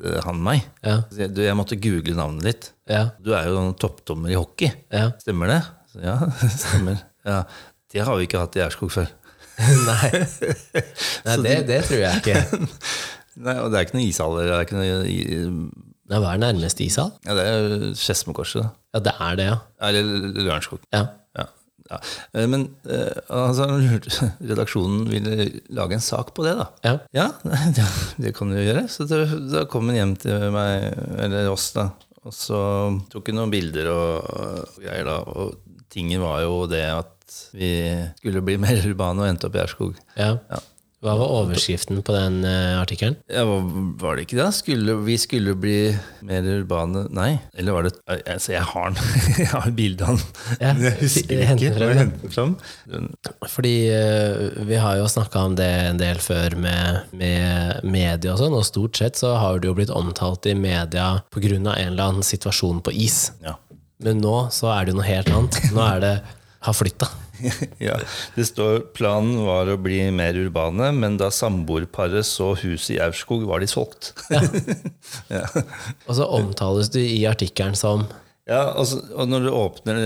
[0.00, 0.62] ringte han meg.
[0.84, 1.02] Ja.
[1.16, 2.70] Jeg, du, jeg måtte google navnet ditt.
[2.90, 3.10] Ja.
[3.22, 4.70] Du er jo toppdommer i hockey.
[4.92, 5.10] Ja.
[5.20, 5.60] Stemmer det?
[5.92, 6.16] Så, ja,
[6.62, 7.02] stemmer.
[7.26, 7.42] Ja,
[7.92, 9.10] det har vi ikke hatt i Aurskog før.
[9.60, 10.10] Nei,
[11.26, 12.66] Nei det, det tror jeg ikke.
[13.44, 14.48] Nei, Og det er ikke noen ishaller.
[14.48, 15.70] Det er ikke noe
[16.10, 17.12] Nei, Hva er nærmeste ishall?
[17.22, 18.64] ja, det er Skedsmokorset.
[18.96, 19.58] Ja, det er det, ja.
[19.86, 20.08] Eller
[20.40, 20.80] Lørenskog.
[20.90, 21.04] Ja.
[21.90, 21.98] Ja.
[22.38, 23.66] Eh, Men eh, altså,
[24.52, 26.68] redaksjonen ville lage en sak på det, da.
[26.86, 26.94] Ja.
[27.16, 27.28] Ja,
[27.76, 27.86] det,
[28.22, 28.86] det kan du gjøre.
[28.92, 31.90] Så det, da kom hun hjem til meg, eller oss, da.
[32.24, 32.60] Og så
[33.12, 35.18] tok hun noen bilder og, og greier, da.
[35.24, 35.56] Og
[35.90, 37.16] tingen var jo det at
[37.54, 37.70] vi
[38.18, 39.98] skulle bli mer urbane og endte opp i Aurskog.
[40.18, 40.34] Ja.
[40.50, 40.58] Ja.
[41.00, 43.14] Hva var overskriften på den uh, artikkelen?
[43.32, 43.46] Ja,
[44.02, 44.48] var det ikke det?
[44.52, 45.94] Skulle, vi skulle bli
[46.28, 49.14] mer urbane Nei, eller var det altså, Jeg har den.
[49.40, 50.26] jeg har bildet av den.
[50.60, 51.70] Ja, jeg husker ikke.
[51.78, 52.52] frem, jeg den fram?
[53.48, 58.42] Fordi uh, vi har jo snakka om det en del før med, med media og
[58.42, 61.56] sånn, og stort sett så har det jo blitt omtalt i media pga.
[61.56, 63.30] en eller annen situasjon på is.
[63.40, 63.56] Ja.
[64.04, 65.62] Men nå så er det jo noe helt annet.
[65.72, 66.14] Nå er det
[66.60, 67.08] har flytta.
[67.88, 67.96] ja.
[68.36, 73.44] Det står planen var å bli mer urbane, men da samboerparet så huset i Aurskog,
[73.48, 74.12] var de solgt.
[74.30, 75.44] ja.
[76.08, 78.06] Og så omtales du i artikkelen som
[78.50, 79.98] Ja, altså, og når du åpner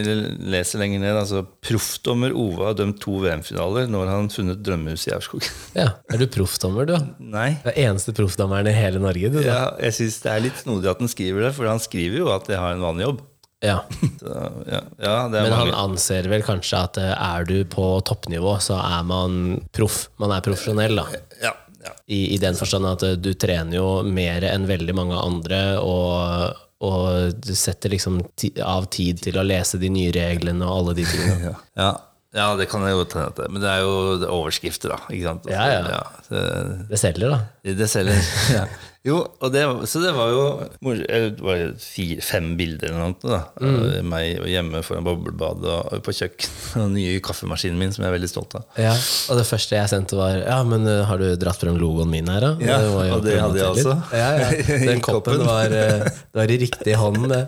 [0.00, 3.86] eller leser lenger ned altså, Proffdommer Ove har dømt to VM-finaler.
[3.92, 5.46] Nå har han funnet drømmehuset i Aurskog.
[5.78, 6.96] Ja, er du proffdommer, du?
[7.22, 7.52] Nei.
[7.62, 9.38] Du er eneste proffdommeren i hele Norge, du.
[9.42, 9.46] da.
[9.46, 12.32] Ja, jeg syns det er litt snodig at han skriver det, for han skriver jo
[12.34, 13.22] at jeg har en vanlig jobb.
[13.62, 13.84] Ja.
[14.20, 14.32] Så,
[14.66, 18.80] ja, ja, det Men han anser vel kanskje at eh, er du på toppnivå, så
[18.82, 19.36] er man
[19.74, 20.08] proff.
[20.18, 21.06] Man er profesjonell, da.
[21.42, 21.54] Ja,
[21.86, 21.94] ja.
[22.10, 26.58] I, I den forstand at eh, du trener jo mer enn veldig mange andre, og,
[26.82, 30.98] og du setter liksom ti, av tid til å lese de nye reglene og alle
[31.02, 31.54] de tingene.
[31.78, 31.94] Ja.
[32.34, 33.46] ja, det kan jeg jo til.
[33.46, 35.04] Men det er jo det er overskrifter, da.
[35.14, 35.46] Ikke sant?
[35.54, 36.06] Ja, ja.
[36.32, 36.46] det,
[36.90, 37.76] Det selger, da.
[37.78, 38.26] det selger.
[39.02, 39.16] Jo,
[39.50, 43.16] det, så det var jo eh, det var fire, fem bilder eller noe.
[43.24, 44.06] Da, Mm.
[44.06, 46.52] Meg og hjemme foran boblebadet og på kjøkken.
[46.76, 48.64] Og den nye kaffemaskinen min, som jeg er veldig stolt av.
[48.78, 48.92] Ja,
[49.30, 52.30] Og det første jeg sendte, var Ja, men eh, har du dratt frem logoen min
[52.30, 52.52] her, da?
[52.62, 53.96] Ja, var jo og det hadde jeg også.
[54.14, 54.48] Ja, ja.
[54.92, 57.42] Den koppen var, eh, det var i riktig hånd, det.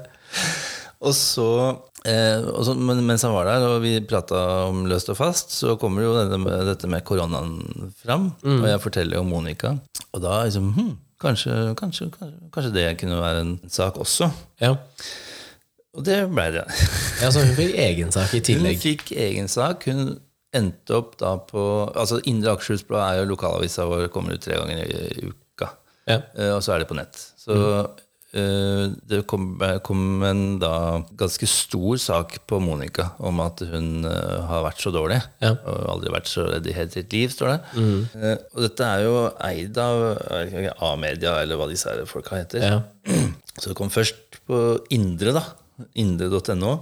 [1.05, 1.47] Og så,
[2.09, 4.39] eh, så men, mens han var der, og vi prata
[4.71, 8.31] om løst og fast, så kommer jo dette med, dette med koronaen fram.
[8.43, 9.75] Og jeg forteller om Monica.
[10.15, 14.31] Og da liksom hm, kanskje, kanskje, kanskje, kanskje det kunne være en sak også.
[14.63, 14.75] Ja.
[15.95, 16.65] Og det blei det.
[17.23, 18.79] ja, Så hun fikk egen sak i tillegg?
[18.79, 19.87] Hun fikk egen sak.
[19.87, 20.17] Hun
[20.55, 21.63] endte opp da på
[21.99, 25.71] Altså Indre Akershus Blad er jo lokalavisa vår, kommer ut tre ganger i, i uka.
[26.11, 26.21] Ja.
[26.37, 27.19] Uh, og så er det på nett.
[27.41, 28.04] Så eh,
[28.35, 29.45] det kom,
[29.87, 30.73] kom en da
[31.21, 35.21] ganske stor sak på Monica om at hun eh, har vært så dårlig.
[35.45, 35.53] Ja.
[35.71, 37.59] Og aldri vært så redd i hele sitt liv, står det.
[38.19, 39.17] Eh, og dette er jo
[39.47, 40.05] eid av
[40.91, 42.65] A-media, eller hva disse folka heter.
[42.65, 42.81] Ja.
[43.61, 44.57] Så det kom først på
[44.97, 45.45] Indre, da.
[45.99, 46.73] Indre.no.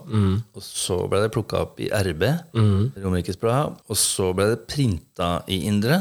[0.57, 2.23] Og så ble det plukka opp i RB,
[3.01, 3.77] Romerikes Blad.
[3.93, 5.99] Og så ble det printa i Indre.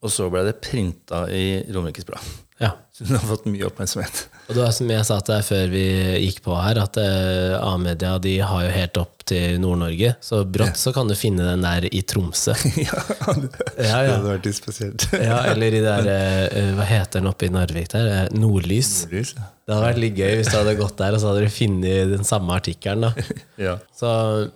[0.00, 2.24] Og så ble det printa i Romerikes Blad.
[2.64, 2.72] ja.
[2.96, 4.26] Så hun har fått mye oppmerksomhet.
[4.50, 5.82] Og det var som jeg sa til deg før vi
[6.24, 10.16] gikk på her, at eh, A-media de har jo helt opp til Nord-Norge.
[10.26, 12.56] Så brått så kan du finne den der i Tromsø.
[12.82, 13.04] ja,
[13.38, 14.16] det, Ja, ja.
[14.16, 15.06] hadde vært litt spesielt.
[15.30, 18.26] Ja, eller i der eh, Hva heter den oppe i Narvik der?
[18.34, 18.90] Nordlys.
[19.04, 19.36] Nordlys.
[19.38, 19.46] Ja.
[19.70, 22.10] Det hadde vært litt gøy hvis du hadde gått der, og så hadde du funnet
[22.16, 23.06] den samme artikkelen.
[23.60, 23.76] Ja.
[23.94, 24.08] Så,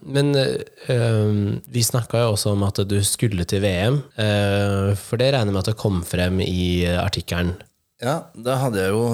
[0.09, 1.31] men eh,
[1.71, 5.55] vi snakka jo også om at du skulle til VM, eh, for det regner jeg
[5.55, 6.65] med at det kom frem i
[6.99, 7.53] artikkelen.
[8.05, 9.05] Ja, da hadde jeg jo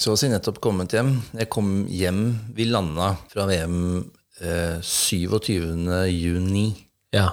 [0.00, 1.18] så å si nettopp kommet hjem.
[1.36, 2.22] Jeg kom hjem,
[2.56, 3.82] vi landa fra VM
[4.40, 5.76] eh, 27.
[6.08, 6.70] juni.
[7.12, 7.28] Ja.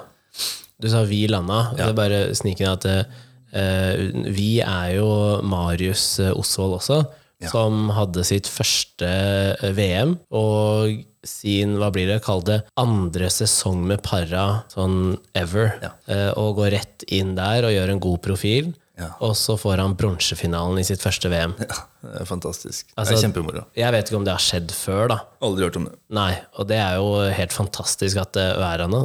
[0.80, 1.70] Du sa vi landa.
[1.72, 5.10] og Det er bare snikende at eh, vi er jo
[5.48, 7.00] Marius eh, Osvold også,
[7.48, 10.18] som hadde sitt første eh, VM.
[10.36, 15.74] Og sin, hva blir det, kall det, andre sesong med para sånn ever.
[15.80, 15.96] Ja.
[16.12, 18.74] Eh, og går rett inn der og gjør en god profil.
[19.00, 19.10] Ja.
[19.26, 21.56] Og så får han bronsefinalen i sitt første VM.
[21.64, 22.90] Ja, det er fantastisk.
[22.96, 23.66] Altså- det er kjempemoro.
[23.80, 25.20] Jeg vet ikke om det har skjedd før, da.
[25.42, 25.96] Aldri hørt om det.
[26.20, 29.04] Nei, og det er jo helt fantastisk at det er han nå,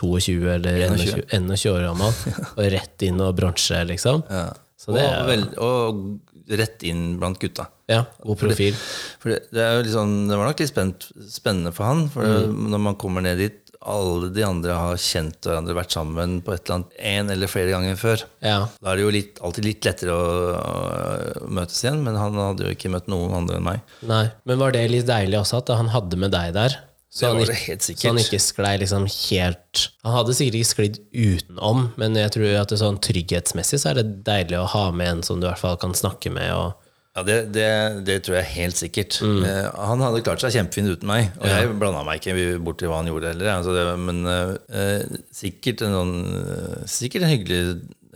[0.00, 2.12] 22 eller 21, 21 år gammel,
[2.56, 4.24] og rett inn og bronse, liksom.
[4.30, 4.50] Ja.
[4.80, 6.20] Så det og, er- vel, og
[6.58, 7.66] rett inn blant gutta.
[7.90, 8.76] Ja, god profil.
[9.20, 12.04] For det, det, er jo litt sånn, det var nok litt spent, spennende for han.
[12.12, 12.68] For mm.
[12.72, 16.66] når man kommer ned dit Alle de andre har kjent hverandre, vært sammen på et
[16.66, 18.24] eller annet en eller flere ganger før.
[18.44, 22.66] Ja, Da er det jo litt, alltid litt lettere å, møtes igjen, men han hadde
[22.68, 23.80] jo ikke møtt noen andre enn meg.
[24.06, 24.26] nei.
[24.44, 26.76] Men var det litt deilig også at han hadde med deg der?
[27.10, 31.88] Så han, ikke- så han ikke sklei liksom helt Han hadde sikkert ikke sklidd utenom,
[31.98, 35.22] men jeg tror at det sånn trygghetsmessig så er det deilig å ha med en
[35.26, 36.52] som du i hvert fall kan snakke med.
[36.54, 36.74] Og,
[37.16, 37.66] Ja, det, det,
[38.06, 39.16] det tror jeg helt sikkert.
[39.26, 39.40] Mm.
[39.42, 43.00] Eh, han hadde klart seg kjempefint uten meg, og jeg blanda meg ikke borti hva
[43.00, 43.50] han gjorde heller.
[43.56, 45.02] Altså det, men eh,
[45.34, 47.60] sikkert, en noen, eh, sikkert en hyggelig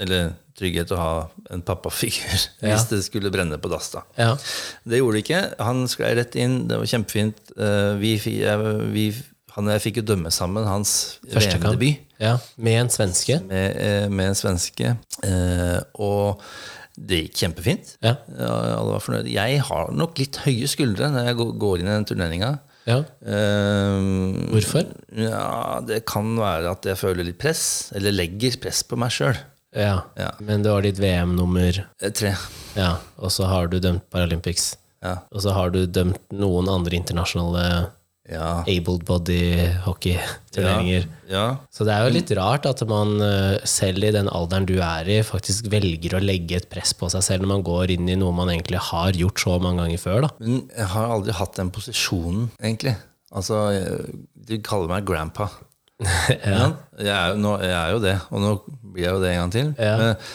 [0.05, 1.13] eller trygghet å ha
[1.55, 2.31] en pappafigur
[2.63, 2.71] Ja.
[2.75, 3.91] hvis det skulle brenne på dass.
[3.95, 4.05] da.
[4.19, 4.33] ja.
[4.87, 5.43] Det gjorde det ikke.
[5.67, 7.51] Han sklei rett inn, det var kjempefint.
[7.59, 9.09] Eh, vi, jeg, vi,
[9.57, 10.95] han og jeg fikk jo dømme sammen hans.
[11.35, 12.37] VM-debut ja.
[12.63, 13.41] Med en svenske.
[13.51, 14.95] med, eh, med en svenske.
[15.27, 16.43] Eh, og
[16.99, 17.97] det gikk kjempefint.
[18.05, 18.15] Ja.
[18.39, 19.33] Alle var fornøyde.
[19.35, 22.53] Jeg har nok litt høye skuldre når jeg går- inn i den turneringa.
[22.87, 22.99] Ja.
[23.25, 24.85] Um, Hvorfor?
[25.17, 29.37] Ja, det kan være at jeg føler litt press, eller legger press på meg sjøl.
[29.75, 30.03] Ja.
[30.21, 30.31] Ja.
[30.45, 31.81] Men det var ditt VM-nummer,
[32.15, 32.35] Tre.
[32.77, 32.91] ja.
[33.19, 34.77] og så har du dømt Paralympics.
[35.03, 35.17] Ja.
[35.33, 37.91] Og så har du dømt noen andre internasjonale
[38.25, 38.63] Ja.
[38.65, 39.41] able-body
[39.85, 41.05] hockeyturneringer.
[41.29, 41.43] ja.
[41.69, 45.11] Så det er jo litt rart at man eh, selv i den alderen du er
[45.13, 48.17] i, faktisk velger å legge et press på seg selv når man går inn i
[48.17, 50.25] noe man egentlig har gjort så mange ganger før.
[50.25, 50.33] da.
[50.41, 52.97] Men jeg har aldri hatt den posisjonen, egentlig.
[53.35, 53.61] Altså,
[54.35, 55.51] De kaller meg grandpa.
[56.05, 56.73] ja.
[56.99, 58.57] jeg, er jo, nå, jeg er jo det, og nå
[58.95, 59.73] blir jeg jo det en gang til.
[59.79, 59.95] Ja.
[60.01, 60.27] Men,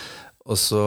[0.49, 0.81] og så,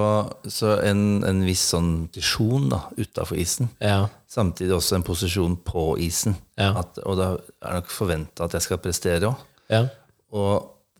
[0.51, 3.69] så en, en viss sånn posisjon da, utafor isen.
[3.83, 4.09] Ja.
[4.31, 6.35] Samtidig også en posisjon på isen.
[6.59, 6.73] Ja.
[6.81, 9.37] At, og da er det nok forventa at jeg skal prestere òg.
[9.71, 9.83] Ja.
[10.35, 10.53] Og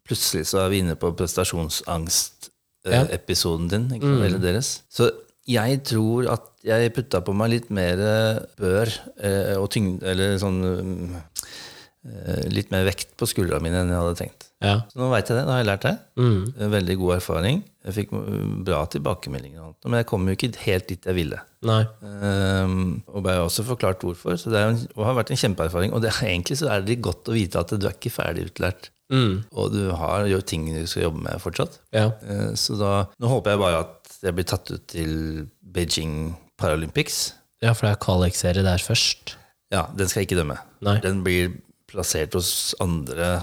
[0.07, 4.25] plutselig så er vi inne på prestasjonsangst-episoden din, ikke mm.
[4.29, 4.69] eller deres.
[4.93, 5.05] Så
[5.51, 7.97] jeg tror at jeg putta på meg litt mer
[8.61, 8.87] bør
[9.19, 10.63] eh, og tyngde Eller sånn
[11.19, 14.52] eh, Litt mer vekt på skuldra mine enn jeg hadde tenkt.
[14.63, 14.75] Ja.
[14.91, 15.45] Så nå veit jeg det.
[15.47, 15.93] Nå har jeg lært det.
[16.21, 16.71] Mm.
[16.73, 17.61] Veldig god erfaring.
[17.83, 21.19] Jeg fikk mm, bra tilbakemeldinger, og alt, men jeg kom jo ikke helt dit jeg
[21.19, 21.41] ville.
[21.67, 21.81] Nei.
[22.03, 22.77] Um,
[23.11, 24.39] og ble også forklart hvorfor.
[24.39, 25.95] Så det en, og har vært en kjempeerfaring.
[25.95, 28.49] Og det egentlig så er det litt godt å vite at du er ikke ferdig
[28.53, 28.93] utlært.
[29.13, 29.43] Mm.
[29.59, 31.81] Og du har jo ting du skal jobbe med fortsatt.
[31.95, 32.09] Ja.
[32.23, 35.13] Uh, så da, nå håper jeg bare at jeg blir tatt ut til
[35.75, 37.33] Beijing Paralympics.
[37.63, 39.37] ja, for det er kvalik-serie der først.
[39.73, 40.59] Ja, den skal jeg ikke dømme.
[40.85, 40.99] Nei.
[41.03, 41.55] Den blir
[41.91, 43.35] plassert hos andre.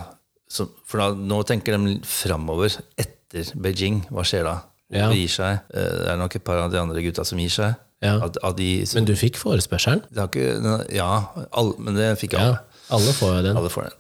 [0.49, 4.03] Som- for da, nå tenker de framover etter Beijing.
[4.09, 4.55] Hva skjer da?
[4.91, 5.09] Ja.
[5.12, 5.59] De gir seg?
[5.73, 7.75] Eh, Det er nok et par av de andre gutta som gir seg.
[8.01, 8.15] Ja.
[8.23, 10.01] Av, av de, så, Men du fikk forespørselen?
[10.15, 11.09] ikke, ja,
[11.51, 12.57] all, men det fikk jeg Ja.
[12.89, 13.12] alle.
[13.13, 13.57] Får jo den.
[13.57, 13.91] Alle får den.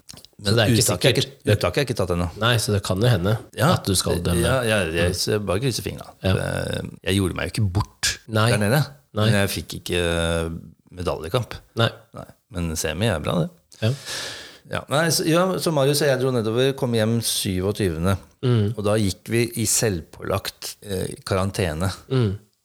[0.41, 1.59] Men det er ikke uttaket sikkert.
[1.59, 2.29] uttaket er ikke tatt ennå.
[2.39, 4.41] Nei, så det kan jo hende at du skal dømme.
[4.41, 6.07] Ja, jeg, jeg, jeg bare krysser fingra.
[6.23, 6.33] Ja.
[6.33, 8.49] Jeg, jeg gjorde meg jo ikke bort Nei.
[8.51, 8.85] der nede.
[9.13, 9.25] Nei.
[9.25, 9.99] Men jeg fikk ikke
[10.95, 11.53] medaljekamp.
[11.75, 11.89] Nei.
[12.15, 12.25] Nei.
[12.55, 13.49] Men semi er bra, det.
[13.81, 13.91] Ja.
[14.69, 17.95] Ja, Nei, så, ja, så Marius og jeg dro nedover, kom hjem 27.
[18.45, 18.67] Mm.
[18.77, 21.89] Og da gikk vi i selvpålagt eh, karantene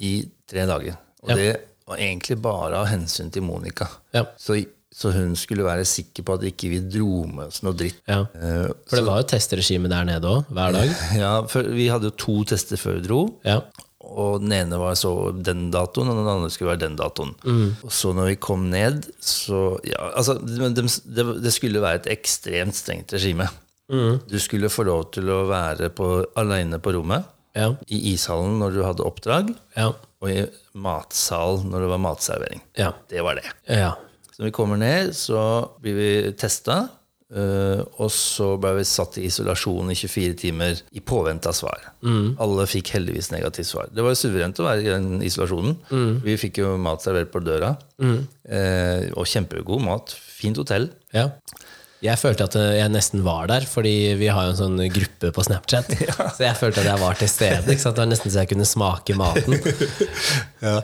[0.04, 0.14] i
[0.50, 0.98] tre dager.
[1.24, 1.30] Og Mm.
[1.30, 1.36] Ja.
[1.40, 3.86] det var egentlig bare av hensyn til Monica.
[4.12, 4.26] Ja.
[4.36, 4.58] Så,
[4.92, 8.02] så hun skulle være sikker på at ikke vi dro med oss noe dritt.
[8.08, 8.20] ja.
[8.36, 10.92] Eh, For det var jo testregime der nede òg, hver dag.
[11.24, 13.22] ja, for Vi hadde jo to tester før vi dro.
[14.14, 17.32] Og den ene var så den datoen, og den andre skulle være den datoen.
[17.44, 17.76] Mm.
[17.82, 20.70] Og så når vi kom ned, så ja, altså, det,
[21.06, 23.48] det, det skulle være et ekstremt strengt regime.
[23.92, 24.20] Mm.
[24.30, 27.68] Du skulle få lov til å være på, aleine på rommet, Ja.
[27.86, 29.92] i ishallen når du hadde oppdrag, Ja.
[30.20, 30.40] og i
[30.74, 32.62] matsal når det var matservering.
[32.80, 32.92] Ja.
[33.08, 33.46] Det var det.
[33.70, 33.92] ja.
[34.34, 35.38] Så når vi kommer ned, så
[35.80, 36.88] blir vi testa.
[37.34, 41.80] Og så ble vi satt i isolasjon i 24 timer i påvente av svar.
[42.38, 43.88] Alle fikk heldigvis negativt svar.
[43.90, 45.74] Det var jo suverent å være i den isolasjonen.
[46.22, 47.72] Vi fikk jo mat servert på døra.
[47.98, 50.14] Eh, og kjempegod mat.
[50.38, 50.90] Fint hotell.
[51.16, 51.30] ja.
[52.04, 55.44] Jeg følte at jeg nesten var der, fordi vi har jo en sånn gruppe på
[55.46, 55.88] Snapchat.
[56.36, 57.62] Så jeg følte at jeg var til stede.
[57.64, 59.56] Det var nesten så jeg kunne smake maten.
[60.66, 60.82] Ja.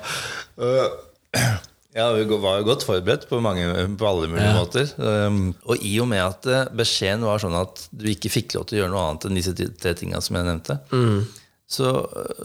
[1.97, 3.65] Ja, vi var jo godt forberedt på, mange,
[3.99, 4.55] på alle mulige Ja.
[4.61, 4.93] måter.
[5.03, 8.69] Um, og i og med at eh, beskjeden var sånn at du ikke fikk lov
[8.71, 10.77] til å gjøre noe annet enn disse tre tingene som jeg nevnte,
[11.71, 11.91] så,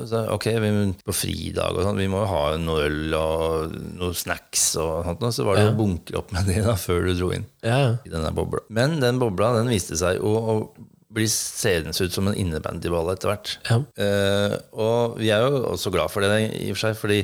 [0.05, 0.71] så ok, vi,
[1.05, 5.23] på fridag og sånn, vi må jo ha noe øl og noen snacks og sånt,
[5.25, 7.45] og så var det jo å bunkre opp med det da, før du dro inn
[7.65, 7.79] Ja.
[8.05, 8.61] i denne bobla.
[8.69, 10.69] Men den bobla den viste seg å
[11.15, 13.53] bli seende ut som en innebandyball etter hvert.
[13.69, 13.79] Ja.
[13.97, 17.21] Uh, og vi er jo også glad for det, i og for seg, fordi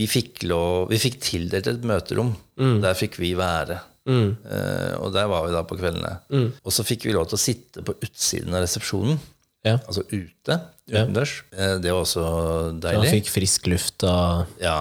[0.00, 2.34] vi fikk, lov, vi fikk tildelt et møterom.
[2.54, 3.80] Der fikk vi være.
[4.04, 6.18] Eh, og der var vi da på kveldene.
[6.62, 9.20] Og så fikk vi lov til å sitte på utsiden av resepsjonen.
[9.64, 9.78] Ja.
[9.88, 10.58] Altså ute,
[10.90, 11.38] utendørs.
[11.56, 12.82] Eh, det var også deilig.
[12.82, 13.12] Han deilig.
[13.18, 14.78] fikk frisk luft og Ja,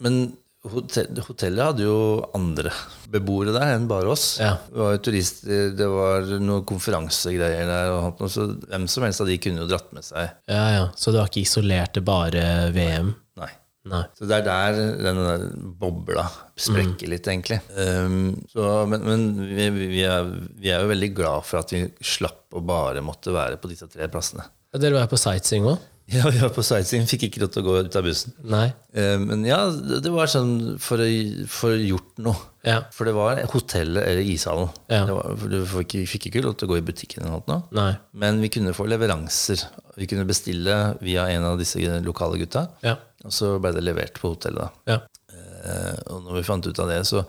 [0.00, 0.22] men
[0.68, 1.98] hotell, hotellet hadde jo
[2.36, 2.72] andre
[3.10, 4.34] beboere der enn bare oss.
[4.42, 4.56] Ja.
[4.68, 9.30] Det var jo turister, det var noen konferansegreier der, og så hvem som helst av
[9.30, 10.36] de kunne jo dratt med seg.
[10.50, 10.84] Ja, ja.
[10.96, 12.44] Så det var ikke isolert til bare
[12.76, 13.14] VM?
[13.40, 13.50] Nei.
[13.90, 14.02] Nei.
[14.12, 15.44] Så det er der den der
[15.80, 16.26] bobla
[16.60, 17.62] sprekker litt, egentlig.
[17.72, 20.28] Um, så, men men vi, vi, er,
[20.60, 23.88] vi er jo veldig glad for at vi slapp å bare måtte være på disse
[23.88, 24.44] tre plassene.
[24.70, 25.80] Ja, dere var på sightseeing òg?
[26.16, 28.32] Ja, vi var på sightseeing, fikk ikke lov til å gå ut av bussen.
[28.50, 28.66] Nei?
[28.98, 31.06] Eh, Men ja, det var sånn for å,
[31.46, 32.34] få gjort noe.
[32.66, 32.80] Ja.
[32.92, 34.68] For det var hotellet eller ishallen.
[34.90, 35.04] Ja.
[35.08, 37.62] Det var, du fikk ikke, fikk ikke lov til å gå i butikken, eller noe,
[37.78, 37.92] Nei.
[38.20, 39.62] men vi kunne få leveranser.
[39.96, 42.96] Vi kunne bestille via en av disse lokale gutta, Ja.
[43.24, 44.74] og så ble det levert på hotellet.
[44.90, 44.98] Ja.
[45.30, 47.22] Eh, Og når vi fant ut av det, så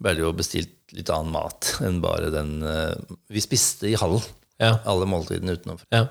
[0.00, 2.94] ble det jo bestilt litt annen mat enn bare den eh,
[3.32, 4.22] Vi spiste i hallen,
[4.60, 4.76] Ja.
[4.86, 5.78] alle måltidene utenom.
[5.90, 6.06] Ja.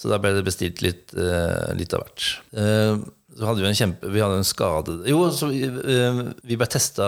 [0.00, 2.28] Så da ble det bestilt litt, eh, litt av hvert.
[2.56, 3.02] Eh,
[3.36, 6.66] så hadde vi en kjempe Vi hadde en skade Jo, så vi, eh, vi ble
[6.66, 7.06] testa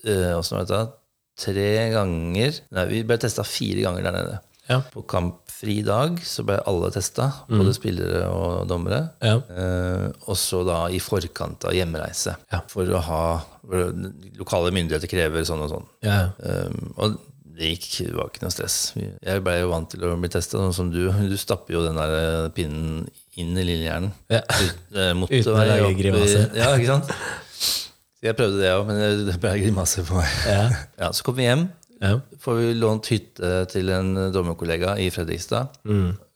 [0.00, 0.94] Åssen var dette?
[1.38, 4.40] tre ganger Nei, vi ble testa fire ganger der nede.
[4.68, 4.78] Ja.
[4.92, 9.00] På kampfri dag så ble alle testa, både spillere og dommere.
[9.24, 9.40] Ja.
[9.50, 12.36] Eh, og så da i forkant av hjemreise.
[12.52, 12.60] Ja.
[12.70, 13.24] For å ha
[13.62, 13.90] for
[14.38, 15.88] Lokale myndigheter krever sånn og sånn.
[16.06, 16.20] Ja.
[16.38, 17.18] Um, og
[17.56, 18.76] det gikk, det var ikke noe stress.
[18.96, 21.02] Jeg ble jo vant til å bli testa, sånn som du.
[21.28, 23.04] Du stapper jo den der eh, pinnen
[23.36, 24.10] inn i lillehjernen.
[24.32, 24.40] Ja.
[24.42, 26.46] Ut- eh, Uten å lage grimase.
[26.56, 27.12] Ja, ikke sant?
[27.52, 30.28] Så jeg prøvde det òg, men det- ble grimase på meg.
[30.48, 30.64] Ja.
[31.04, 31.68] Ja, Så kom vi hjem.
[32.02, 32.16] Ja.
[32.42, 35.68] Får vi lånt hytte til en dommerkollega i Fredrikstad.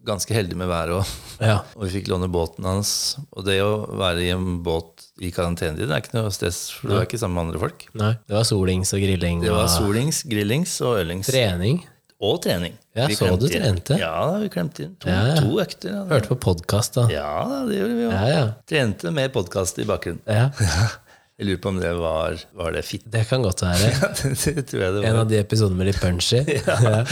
[0.07, 1.09] Ganske heldig med været òg.
[1.43, 1.57] Ja.
[1.75, 2.91] Og vi fikk låne båten hans.
[3.35, 6.97] Og det å være i en båt i karantenetiden er ikke noe stress, for du
[7.01, 7.87] er ikke sammen med andre folk.
[7.99, 11.27] Nei, det var solings og grilling Det var solings, grillings og ølings.
[11.33, 11.83] trening.
[12.23, 12.73] Og trening.
[12.97, 13.61] Ja, Vi så du du inn.
[13.61, 13.99] trente?
[14.01, 15.41] Ja, vi klemte inn to, Ja, ja.
[15.43, 15.91] to økter.
[15.93, 17.09] Ja, Hørte på podkast, da.
[17.13, 18.45] ja det gjorde vi ja.
[18.71, 20.23] Trente med podkast i bakgrunnen.
[20.27, 20.49] ja.
[21.37, 23.11] Jeg lurer på om det var, var det fitte.
[23.13, 23.91] Det kan godt være.
[24.01, 26.41] Ja, det, det det En av de episodene med litt punchy.
[26.65, 27.05] Ja.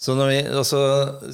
[0.00, 0.64] Så når vi, og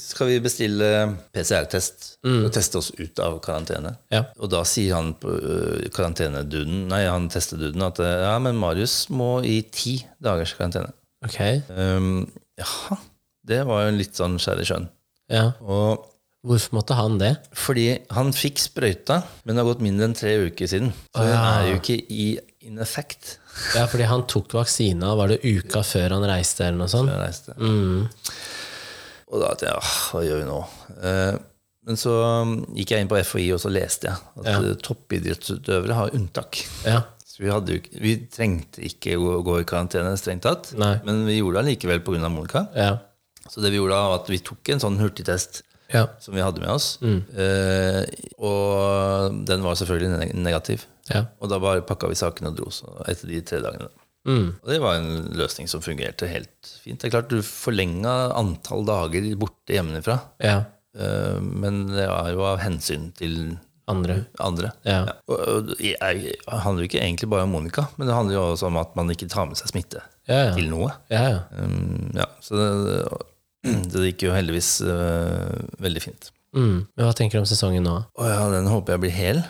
[0.03, 0.87] skal vi bestille
[1.35, 3.93] PCR-test og teste oss ut av karantene.
[4.11, 4.25] Ja.
[4.43, 9.05] Og da sier han på øh, karanteneduden, nei, han testeduden at øh, ja, men Marius
[9.15, 10.91] må i ti dagers karantene.
[11.23, 11.39] Ok.
[11.71, 12.27] Um,
[12.59, 12.99] jaha,
[13.47, 14.91] det var jo litt sånn skjær i sjøen.
[15.31, 15.53] Ja.
[15.63, 16.03] Og
[16.47, 17.33] Hvorfor måtte han det?
[17.59, 20.93] fordi han fikk sprøyta, men det har gått mindre enn tre uker siden.
[21.15, 21.41] Så Å, ja.
[21.63, 22.29] er jo ikke i
[22.67, 23.37] in effect.
[23.75, 27.11] Ja, fordi han tok vaksina, var det uka før han reiste, eller noe sånt?
[27.11, 27.55] Før han reiste.
[27.63, 28.09] Mm.
[29.37, 30.61] Og da tenkte jeg, «Åh, hva gjør vi nå?
[31.11, 31.39] Eh,
[31.87, 34.57] men så um, gikk jeg inn på FHI, og så leste jeg at Ja.
[34.65, 36.63] eh, toppidrettsutøvere har unntak.
[36.87, 37.03] Ja.
[37.27, 40.73] Så vi, hadde vi trengte ikke å gå i karantene, strengt tatt.
[40.81, 40.95] Nei.
[41.05, 42.31] Men vi gjorde det likevel pga.
[42.33, 42.65] Monica.
[42.75, 42.95] Ja.
[43.47, 45.61] Så det vi gjorde da, var at vi tok en sånn hurtigtest
[45.93, 46.07] Ja.
[46.19, 46.97] som vi hadde med oss.
[47.05, 48.03] Eh,
[48.43, 50.87] og den var selvfølgelig negativ.
[51.13, 51.27] Ja.
[51.41, 53.87] Og da bare pakka vi sakene og dro så etter de tre dagene.
[54.27, 54.49] Mm.
[54.63, 56.99] Og det var en løsning som fungerte helt fint.
[57.01, 60.57] Det er klart Du forlenga antall dager borte hjemmefra, Ja.
[60.99, 63.57] eh, men det var jo av hensyn til
[63.89, 64.25] Andre.
[64.43, 64.73] andre.
[64.83, 65.05] Ja.
[65.31, 68.67] Og, og det handler jo ikke egentlig bare om Monica, men det handler jo også
[68.67, 70.55] om at man ikke tar med seg smitte Ja, ja.
[70.57, 70.91] til noe.
[71.09, 71.43] ja, ja.
[71.63, 72.97] Um, ja, så det,
[73.95, 76.33] det gikk jo heldigvis uh, veldig fint.
[76.57, 76.87] Mm.
[76.97, 77.95] Men hva tenker du om sesongen nå?
[78.19, 79.41] Oh, ja, den håper jeg blir hel.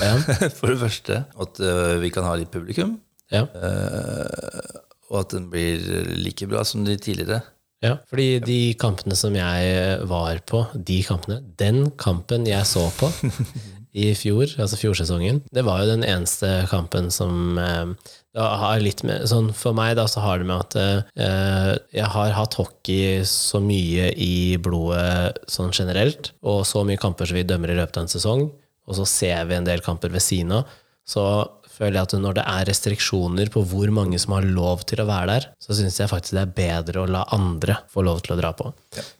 [0.00, 0.16] Ja.
[0.58, 1.20] For det første.
[1.36, 2.96] At uh, vi kan ha litt publikum.
[3.32, 3.46] Ja.
[3.54, 4.82] Uh,
[5.12, 5.80] og at den blir
[6.18, 7.42] like bra som de tidligere.
[7.84, 7.98] ja.
[8.10, 13.10] Fordi de kampene som jeg var på, de kampene, den kampen jeg så på
[13.94, 17.92] i fjor, altså fjorsesongen, det var jo den eneste kampen som eh,
[18.34, 22.34] har litt med, sånn For meg da, så har det med at eh, jeg har
[22.34, 27.70] hatt hockey så mye i blodet sånn generelt, og så mye kamper som vi dømmer
[27.70, 28.48] i løpet av en sesong,
[28.84, 30.74] og så ser vi en del kamper ved siden av,
[31.06, 31.22] så
[31.74, 35.06] føler jeg at når det er restriksjoner på hvor mange som har lov til å
[35.08, 38.36] være der, så syns jeg faktisk det er bedre å la andre få lov til
[38.36, 38.70] å dra på.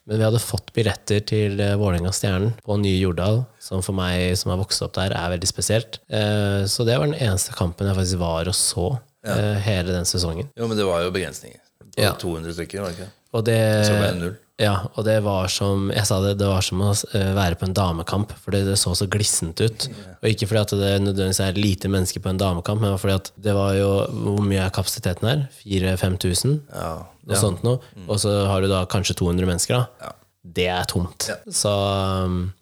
[0.07, 4.53] Men vi hadde fått billetter til eh, Vålerenga-Stjernen på Nye Jordal, som for meg som
[4.55, 6.01] har vokst opp der, er veldig spesielt.
[6.09, 8.87] Eh, Så det var den eneste kampen jeg faktisk var og så
[9.25, 9.35] ja.
[9.64, 10.51] hele den sesongen.
[10.57, 11.61] Jo, men det var jo begrensninger.
[11.95, 12.14] På Ja.
[12.19, 13.12] 200 stykker, var det ikke?
[13.35, 14.35] Og det, Så ble det null.
[14.61, 17.67] Ja, og det var som jeg sa det, det var som å eh, være på
[17.67, 19.87] en damekamp, fordi det så så glissent ut.
[20.21, 23.33] Og ikke fordi at det nødvendigvis er lite mennesker på en damekamp, men fordi at
[23.35, 25.43] det var jo Hvor mye er kapasiteten her?
[25.64, 26.55] 4000-5000?
[26.71, 26.93] Ja.
[27.25, 27.81] Noe sånt noe.
[28.07, 30.12] Og så har du da kanskje 200 mennesker, da.
[30.45, 31.27] Det er tomt.
[31.49, 32.53] Så, um,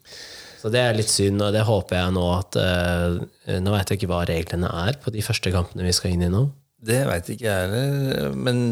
[0.62, 4.00] så det er litt synd, og det håper jeg nå at eh, Nå veit jeg
[4.00, 6.46] ikke hva reglene er på de første kampene vi skal inn i nå.
[6.82, 8.62] Det veit ikke jeg heller, men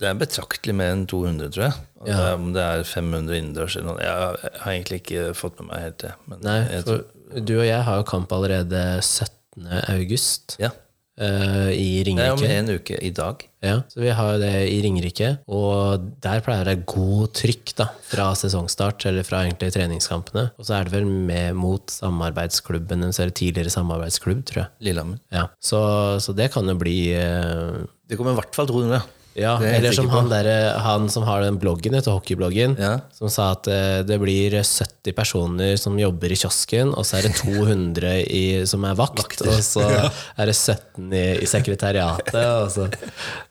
[0.00, 1.82] det er betraktelig mer enn 200, tror jeg.
[2.04, 2.16] Ja.
[2.18, 5.84] det om det er 500 innendørs eller noe Jeg har egentlig ikke fått med meg
[5.86, 6.14] helt det.
[6.28, 9.70] Men Nei, for tror, du og jeg har jo kamp allerede 17.
[9.94, 10.74] august ja.
[11.14, 13.42] Uh, i Det er om en uke i dag.
[13.62, 18.32] Ja, så vi har det i Ringerike, og der pleier det god trykk da, fra
[18.34, 20.48] sesongstart, eller fra egentlig treningskampene.
[20.58, 24.72] Og så er det vel med mot samarbeidsklubben, eller tidligere samarbeidsklubb, tror jeg.
[24.90, 25.22] Lillehammer.
[25.30, 25.84] Ja, så,
[26.18, 27.86] så det kan jo bli uh...
[28.10, 29.06] Det kommer i hvert fall 200.
[29.34, 30.46] Ja, er eller som han, der,
[30.84, 32.92] han som har den bloggen, vet hockeybloggen, Ja.
[33.16, 37.26] som sa at eh, det blir 70 personer som jobber i kiosken, og så er
[37.28, 39.82] det 200 i, som er vakt, og så
[40.38, 42.70] er det 17 i, i sekretariatet.
[42.74, 42.86] Så,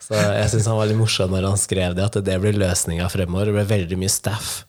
[0.07, 3.09] så jeg syns han var litt morsom når han skrev det, at det blir løsninga
[3.11, 3.51] fremover.
[3.51, 4.63] Det blir veldig mye staff.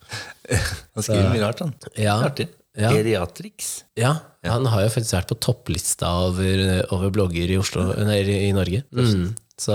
[0.50, 1.72] Han skriver mye rart, han.
[1.96, 2.18] Ja.
[2.26, 2.50] Artig.
[2.74, 2.90] Ja.
[2.90, 3.84] Geriatrix.
[3.94, 8.50] Ja, han har jo faktisk vært på topplista over, over blogger i, Oslo, nei, i
[8.56, 8.80] Norge.
[8.90, 9.28] Mm.
[9.60, 9.74] Så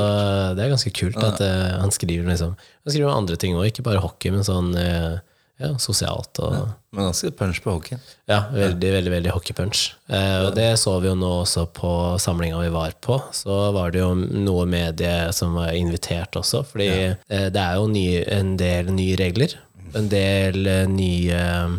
[0.58, 3.70] det er ganske kult at uh, han skriver liksom Han skriver om andre ting òg,
[3.70, 5.22] ikke bare hockey, men sånn uh,
[5.60, 6.40] ja, sosialt.
[6.40, 8.02] Og, Men ganske punch på hockeyen.
[8.30, 9.82] Ja, veldig, veldig, veldig hockeypunch.
[10.08, 13.20] Eh, og det så vi jo nå også på samlinga vi var på.
[13.36, 17.90] Så var det jo noe medie som var invitert også, fordi eh, det er jo
[17.92, 18.06] ny,
[18.40, 19.58] en del nye regler.
[20.00, 21.76] En del eh, nye eh,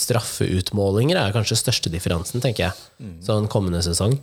[0.00, 3.14] straffeutmålinger er kanskje største differansen, tenker jeg.
[3.26, 4.18] Sånn kommende sesong.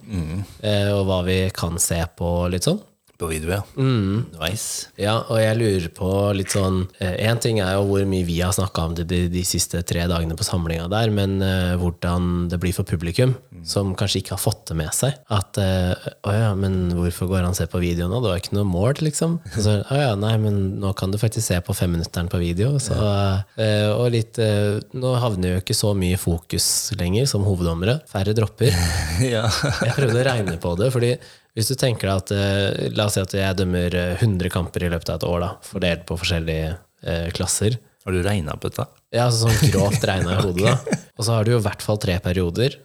[0.59, 2.83] Eh, og hva vi kan se på litt sånn.
[3.17, 3.63] På video, ja.
[3.81, 4.91] Nice.
[5.01, 8.53] Ja, og jeg lurer på litt sånn Én ting er jo hvor mye vi har
[8.53, 12.59] snakka om det de, de siste tre dagene på samlinga der, men uh, hvordan det
[12.61, 13.33] blir for publikum,
[13.65, 15.17] som kanskje ikke har fått det med seg.
[15.33, 15.95] At uh,
[16.27, 18.21] Å ja, men hvorfor går han og ser på video nå?
[18.21, 19.39] Det var ikke noe mål, liksom.
[19.55, 22.75] Så, å ja, nei, men nå kan du faktisk se på femminutteren på video.
[22.83, 27.99] Så, uh, og litt eh, Nå havner jo ikke så mye fokus lenger som hoveddommere.
[28.09, 28.73] Færre dropper.
[29.35, 29.45] ja.
[29.49, 31.11] Jeg prøvde å regne på det, fordi
[31.57, 34.85] hvis du tenker deg at eh, La oss si at jeg dømmer eh, 100 kamper
[34.85, 36.69] i løpet av et år, da, fordelt på forskjellige
[37.01, 37.79] eh, klasser.
[38.05, 38.85] Har du regna på dette?
[39.11, 40.99] Ja, altså sånn grovt regna i hodet, da.
[41.17, 42.75] Og så har du jo i hvert fall tre perioder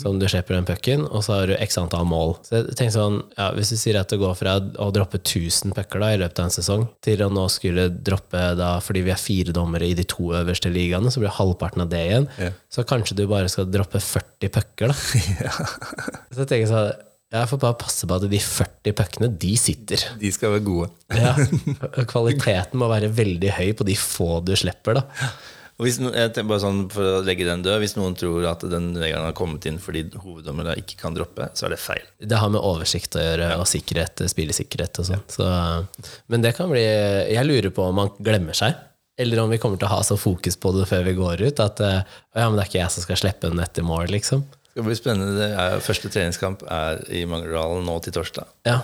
[0.00, 2.32] som du slipper den pucken, og så har du x antall mål.
[2.46, 5.76] Så jeg tenker sånn, ja, Hvis du sier at det går fra å droppe 1000
[5.76, 9.12] pucker da, i løpet av en sesong, til å nå skulle droppe da, fordi vi
[9.12, 12.56] er fire dommere i de to øverste ligaene, så blir halvparten av det igjen, yeah.
[12.72, 14.98] så kanskje du bare skal droppe 40 pucker, da.
[16.32, 20.04] Så jeg tenker sånn, jeg får bare passe på at de 40 puckene, de sitter.
[20.20, 20.90] De skal være gode.
[21.16, 21.32] Ja.
[22.12, 25.32] Kvaliteten må være veldig høy på de få du slipper, da.
[25.80, 28.90] Og hvis jeg bare sånn For å legge den død Hvis noen tror at den
[28.92, 32.04] regelen har kommet inn fordi hoveddommere ikke kan droppe, så er det feil.
[32.20, 35.24] Det har med oversikt å gjøre, og sikkerhet, spillesikkerhet og sånn.
[35.32, 35.48] Så,
[36.30, 38.76] men det kan bli Jeg lurer på om man glemmer seg.
[39.20, 41.60] Eller om vi kommer til å ha så fokus på det før vi går ut
[41.60, 42.00] at eh,
[42.36, 44.44] ja, men det er ikke jeg som skal slippe den etter mål, liksom.
[44.74, 45.34] Det blir spennende.
[45.36, 48.46] Det er, første treningskamp er i Mangerdalen nå til torsdag.
[48.66, 48.78] Ja.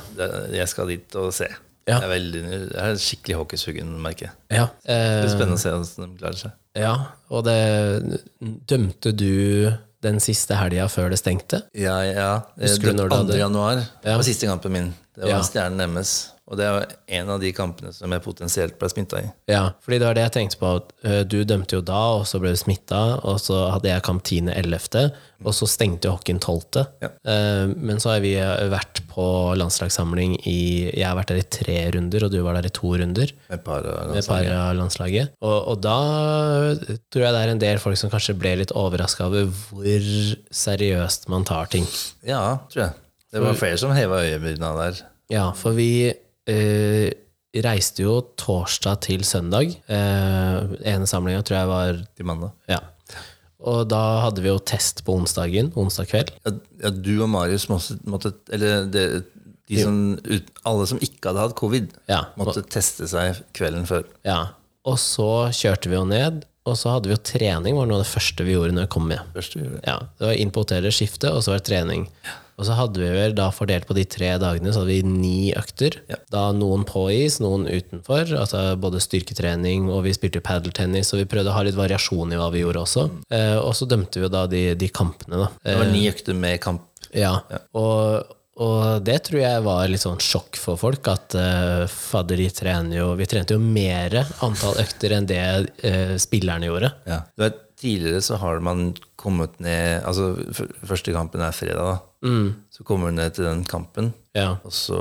[0.53, 1.49] Jeg skal dit og se.
[1.89, 2.01] Ja.
[2.03, 2.41] Det, er veldig,
[2.75, 4.35] jeg er skikkelig hockeysugen, merker jeg.
[4.59, 4.67] Ja.
[4.85, 6.51] Det Eh, blir spennende å se hvordan de klarer seg.
[6.77, 6.95] ja.
[7.31, 8.21] Og det
[8.69, 9.73] Dømte du
[10.05, 11.63] den siste helga før det stengte?
[11.75, 12.29] Ja, ja.
[12.61, 13.39] Husker du Den når du 2.
[13.41, 14.17] januar Ja.
[14.17, 14.95] var siste kampen min.
[15.17, 15.43] Det var Ja.
[15.43, 16.31] Stjernen MS.
[16.49, 19.27] Og det er en av de kampene som jeg potensielt ble smitta i.
[19.53, 20.71] Ja, fordi det var det jeg tenkte på.
[21.05, 24.23] eh, Du dømte jo da, og så ble du smitta, og så hadde jeg kamp
[24.25, 25.11] 10.11.,
[25.45, 26.87] og så stengte jo hockeyen 12.
[27.05, 27.11] Ja.
[27.31, 28.33] Eh, Men så har vi
[28.73, 29.27] vært på
[29.61, 32.95] landslagssamling i Jeg har vært der i tre runder, og du var der i to
[32.97, 33.31] runder.
[33.51, 35.35] Med par av Med par av landslaget.
[35.43, 35.99] Og, og da
[37.13, 40.09] tror jeg det er en del folk som kanskje ble litt overraska over hvor
[40.65, 41.87] seriøst man tar ting.
[42.27, 42.97] Ja, tror jeg.
[43.33, 45.03] Det var flere som heva øyebrynene der.
[45.29, 46.15] Ja, for vi
[46.49, 47.11] eh,
[47.65, 49.73] reiste jo torsdag til søndag.
[49.89, 52.53] Eh, ene samlinga tror jeg var til mandag.
[52.71, 52.81] Ja.
[53.69, 55.73] Og da hadde vi jo test på onsdagen.
[55.75, 56.29] Onsdag kveld.
[56.47, 56.53] Ja,
[56.85, 59.25] ja, du og Marius måtte, Eller det,
[59.69, 62.21] de som, ut, alle som ikke hadde hatt covid, Ja.
[62.39, 64.05] måtte teste seg kvelden før.
[64.25, 64.47] ja.
[64.89, 67.75] Og så kjørte vi jo ned, og så hadde vi jo trening.
[67.77, 69.21] var noe av det første vi gjorde når vi kom med.
[69.35, 69.83] Første vi gjorde.
[69.85, 72.07] Ja, Det var inn på hotellet, skifte, og så var det trening.
[72.59, 75.51] Og så hadde vi vel da fordelt på de tre dagene så hadde vi ni
[75.57, 76.01] økter.
[76.11, 76.19] Ja.
[76.35, 78.33] Da noen på is, noen utenfor.
[78.35, 82.41] altså Både styrketrening og vi spilte padeltennis, og vi prøvde å ha litt variasjon i
[82.41, 83.07] hva vi gjorde også.
[83.31, 85.53] Eh, og så dømte vi jo da de, de kampene, da.
[85.63, 86.85] Det var ni økter med kamp.
[87.15, 87.39] Ja,
[87.79, 92.51] Og, og det tror jeg var litt sånn sjokk for folk, at uh, fadder, de
[92.53, 95.45] trener jo Vi trente jo mer antall økter enn det
[95.87, 96.91] uh, spillerne gjorde.
[97.09, 97.23] Ja.
[97.39, 100.31] Du vet, tidligere så har man kommet ned Altså,
[100.87, 102.31] første kampen er fredag, da.
[102.75, 104.57] Så kommer du ned til den kampen, Ja.
[104.65, 105.01] og så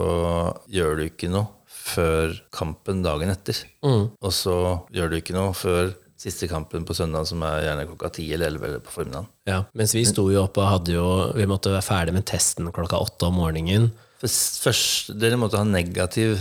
[0.69, 1.47] gjør du ikke noe
[1.87, 3.61] før kampen dagen etter.
[3.85, 4.57] Og så
[4.91, 8.47] gjør du ikke noe før siste kampen på søndag, som er gjerne klokka ti eller
[8.49, 9.27] elleve eller på formiddagen.
[9.45, 9.59] ja.
[9.77, 12.97] Mens vi sto jo opp og hadde jo Vi måtte være ferdig med testen klokka
[12.99, 13.91] åtte om morgenen.
[14.19, 16.39] Først, dere måtte ha negativ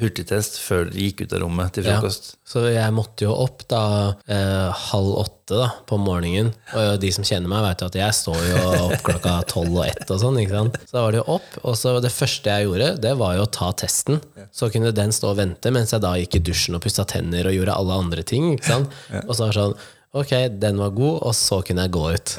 [0.00, 1.96] hurtigtest før de gikk ut av rommet til Ja.
[2.00, 2.34] frokost.
[2.46, 6.52] Så jeg måtte jo opp da eh, halv åtte da, på morgenen.
[6.74, 9.86] Og de som kjenner meg, vet jo at jeg står jo opp klokka tolv og
[9.86, 10.38] ett og sånn.
[10.42, 10.78] ikke sant?
[10.86, 13.44] Så da var det jo opp, og så det første jeg gjorde, det var jo
[13.46, 14.20] å ta testen.
[14.52, 17.46] Så kunne den stå og vente mens jeg da gikk i dusjen og pussa tenner
[17.50, 18.52] og gjorde alle andre ting.
[18.56, 18.90] ikke sant?
[19.26, 19.78] Og så var det sånn
[20.16, 20.30] Ok,
[20.62, 22.36] den var god, og så kunne jeg gå ut.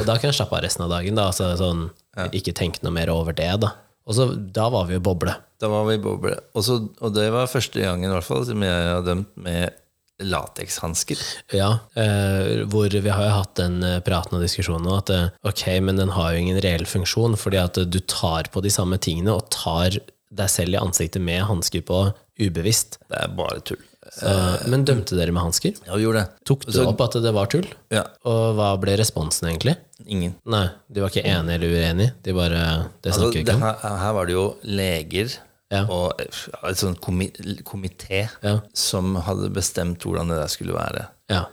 [0.00, 1.14] og da kunne jeg slappe av resten av dagen.
[1.18, 1.90] da, altså sånn,
[2.32, 3.50] Ikke tenke noe mer over det.
[3.60, 3.74] da.
[4.06, 5.34] Og så, Da var vi jo boble.
[5.60, 6.36] Da var vi i boble.
[6.54, 9.82] Og, så, og det var første gangen i hvert fall som jeg har dømt med
[10.22, 11.20] latekshansker.
[11.52, 15.64] Ja, eh, hvor vi har jo hatt den eh, praten og diskusjonen at eh, ok,
[15.84, 19.34] men den har jo ingen reell funksjon, fordi at du tar på de samme tingene
[19.36, 19.98] og tar
[20.36, 22.00] deg selv i ansiktet med hansker på
[22.40, 23.00] ubevisst.
[23.10, 23.84] Det er bare tull.
[24.16, 25.74] Så, men dømte dere med hansker?
[25.86, 26.44] Ja, vi gjorde det.
[26.48, 27.66] Tok du opp at det var tull?
[27.92, 29.76] Ja, Og hva ble responsen egentlig?
[30.06, 30.34] ingen.
[30.46, 32.12] Nei, de var ikke enige eller uenige.
[32.22, 32.62] De bare
[33.02, 33.62] Det Altså, snakker vi det, ikke om.
[33.66, 35.36] her, her var det jo leger
[35.72, 35.82] Ja.
[35.90, 36.28] og en
[36.70, 37.30] et sånn komi
[37.64, 38.60] komité Ja.
[38.72, 41.08] som hadde bestemt hvordan det der skulle være.
[41.28, 41.44] Ja.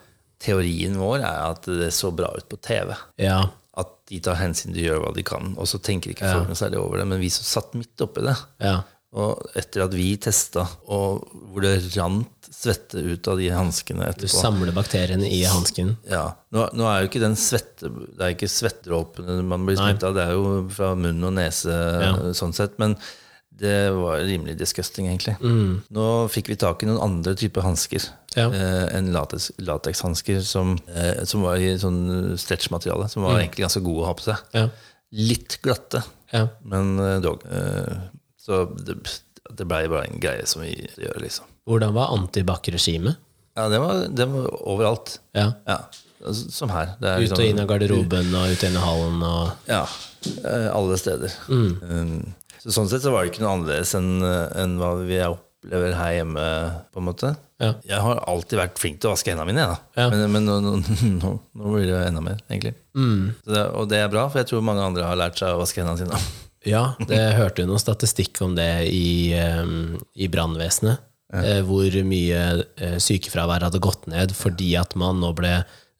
[0.44, 2.94] teorien vår er at det så bra ut på TV.
[3.18, 3.46] Ja.
[3.80, 6.60] At de tar hensyn, de gjør hva de kan, og så tenker ikke folk noe
[6.60, 7.08] særlig over det.
[7.08, 8.82] Men vi som satt midt oppi det, Ja.
[9.14, 14.28] Og etter at vi testa, og hvor det rant svette ut av de hanskene Du
[14.30, 15.96] samler bakteriene i hansken.
[16.10, 20.06] ja, nå, nå er jo ikke den svette Det er ikke svettdråpene man blir smittet
[20.10, 21.76] av, det er jo fra munn og nese,
[22.38, 22.78] sånn sett.
[22.82, 22.96] Men
[23.54, 25.36] det var rimelig disgusting, egentlig.
[25.94, 28.08] Nå fikk vi tak i noen andre typer hansker.
[28.34, 28.48] Ja.
[28.50, 34.02] Eh, enn latekshansker som, eh, som var i sånn stretchmateriale, som var egentlig ganske gode
[34.02, 34.42] å ha på seg.
[34.58, 34.68] Ja.
[35.14, 36.02] Litt glatte,
[36.34, 36.48] Ja.
[36.66, 37.46] men eh, dog.
[38.44, 38.96] Eh, så det,
[39.58, 41.46] det blei bare en greie som vi gjør, liksom.
[41.70, 43.16] Hvordan var antibac-regimet?
[43.56, 45.20] Ja, det var, det var overalt.
[45.38, 45.52] Ja.
[45.70, 45.78] Ja,
[46.26, 46.96] altså, som her.
[47.02, 49.84] Er Ut liksom- og inn av garderoben og ut og inn av hallen og Ja,
[50.44, 51.32] eh, alle steder.
[51.48, 52.34] Mm.
[52.64, 56.14] så sånn sett så var det ikke noe annerledes enn en hva vi opplever her
[56.18, 56.46] hjemme,
[56.92, 57.36] på en måte.
[57.62, 57.74] Ja.
[57.88, 59.78] Jeg har alltid vært flink til å vaske hendene mine.
[59.96, 60.10] Ja.
[60.10, 60.74] men, men nå, nå,
[61.22, 62.74] nå, nå blir det enda mer, egentlig.
[63.46, 65.62] Så det, og det er bra, for jeg tror mange andre har lært seg å
[65.62, 66.20] vaske hendene sine.
[66.66, 71.02] Ja, det hørte jo noen statistikk om det i, um, i brannvesenet.
[71.34, 72.44] eh, Hvor mye
[72.78, 75.54] eh, sykefravær hadde gått ned fordi at man nå ble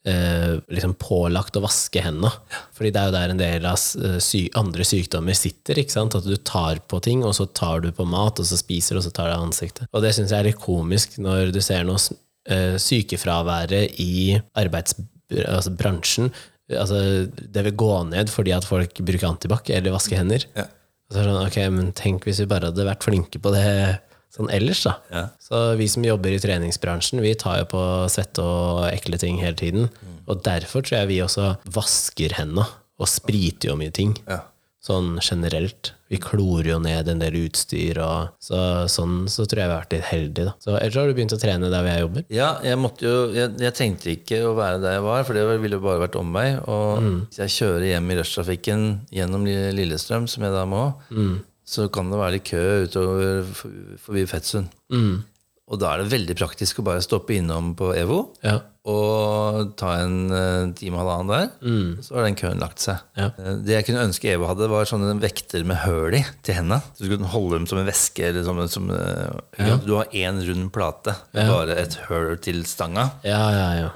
[0.06, 2.30] eh, liksom pålagt å vaske hendene.
[2.76, 3.76] Fordi det er jo der en del av
[4.08, 5.80] eh, sy andre sykdommer sitter.
[5.82, 6.14] ikke sant?
[6.16, 9.04] At du tar på ting, og så tar du på mat, og så spiser og
[9.06, 9.88] så tar du av ansiktet.
[9.92, 12.00] Og det syns jeg er litt komisk når du ser noe
[12.48, 16.30] eh, sykefraværet i arbeidsbransjen.
[16.30, 20.46] Altså altså det vil gå ned fordi at folk bruker antibac eller vasker hender.
[20.56, 20.68] Ja.
[21.04, 23.52] Og så er det sånn, ok, men tenk hvis vi bare hadde vært flinke på
[23.52, 23.66] det
[24.34, 24.94] sånn ellers, da.
[25.12, 25.24] Ja.
[25.42, 29.58] Så vi som jobber i treningsbransjen, vi tar jo på svette og ekle ting hele
[29.60, 29.92] tiden.
[30.26, 32.66] Og derfor tror jeg vi også vasker hendene,
[32.98, 34.16] og spriter jo mye ting.
[34.26, 34.40] Ja.
[34.84, 35.92] Sånn generelt.
[36.14, 38.58] Vi klorer jo ned en del utstyr, og så,
[38.92, 40.54] sånn så tror jeg vi har vært litt heldige, da.
[40.62, 42.26] Så ellers har du begynt å trene der hvor jeg jobber?
[42.34, 45.44] Ja, jeg måtte jo jeg, jeg tenkte ikke å være der jeg var, for det
[45.64, 46.46] ville jo bare vært omvei.
[46.70, 50.84] Og hvis jeg kjører hjem i rushtrafikken gjennom Lillestrøm, som jeg da må,
[51.64, 54.68] så kan det være litt kø utover for- forbi Fettsund.
[55.64, 58.58] Og da er det veldig praktisk å bare stoppe innom på EVO Ja.
[58.84, 62.02] Og ta en eh, time og halvannen der.
[62.04, 62.98] Så har den køen lagt seg.
[63.16, 63.30] Ja.
[63.40, 66.82] Eh, Det jeg kunne ønske Eva hadde, var sånne vekter med høl i til hendene.
[66.92, 68.26] Så du kunne holde dem som en veske.
[68.28, 69.78] Eller som, som, ja.
[69.80, 71.46] Du har én rund plate ja.
[71.48, 73.08] bare et høl til stanga.
[73.24, 73.88] Ja, ja,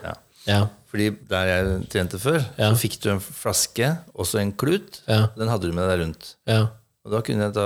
[0.48, 0.62] ja.
[0.88, 5.02] Fordi der jeg trente før, så fikk du en flaske, også en klut.
[5.06, 6.34] Den hadde du med deg rundt.
[6.48, 6.66] ja.
[7.08, 7.56] Og da kunne jeg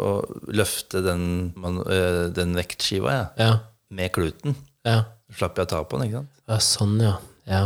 [0.00, 1.50] og løfte den,
[2.32, 3.16] den vektskiva
[3.92, 4.54] med kluten.
[4.88, 5.02] ja.
[5.36, 6.08] Slapp jeg å ta på den.
[6.08, 6.40] ikke sant?
[6.50, 7.14] Ja, sånn, ja.
[7.50, 7.62] ja.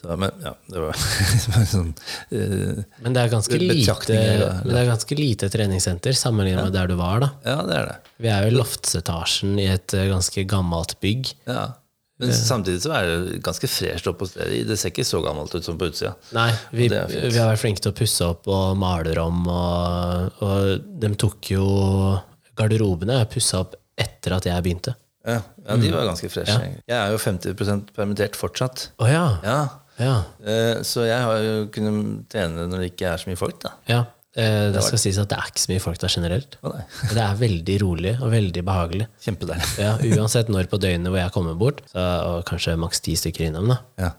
[0.00, 1.00] Så, men ja, det var
[1.74, 6.76] sånn uh, Men det er ganske lite, men det er ganske lite treningssenter sammenlignet med
[6.76, 7.22] der du var.
[7.24, 7.32] da.
[7.46, 7.96] Ja, det er det.
[8.24, 11.34] Vi er jo i loftsetasjen i et eh, ganske gammelt bygg.
[11.48, 11.66] Ja.
[12.16, 14.62] Men samtidig så er det ganske fresht opp på stedet.
[14.70, 16.14] Det ser ikke så gammelt ut som på utsida.
[16.32, 20.86] Nei, vi, vi har vært flinke til å pusse opp og male om, og, og
[21.02, 21.66] de tok jo
[22.56, 24.94] Garderobene er pussa opp etter at jeg begynte.
[25.26, 26.56] Ja, ja, de var ganske freshe.
[26.86, 27.56] Jeg er jo 50
[27.96, 28.90] permittert fortsatt.
[29.02, 29.26] Oh, ja.
[29.44, 29.58] Ja,
[29.98, 30.16] Ja.
[30.84, 33.72] Så jeg har jo kunnet trene når det ikke er så mye folk, da.
[33.88, 34.04] ja.
[34.36, 36.58] Eh, det skal sies at det er ikke så mye folk der generelt.
[36.62, 36.82] Nei,
[37.16, 39.06] Det er veldig rolig og veldig behagelig.
[39.24, 39.68] Kjempedeilig.
[39.86, 43.46] Ja, Uansett når på døgnet hvor jeg kommer bort, så, og kanskje maks ti stykker
[43.48, 43.72] innom.
[43.72, 43.78] da.
[43.96, 44.10] Ja.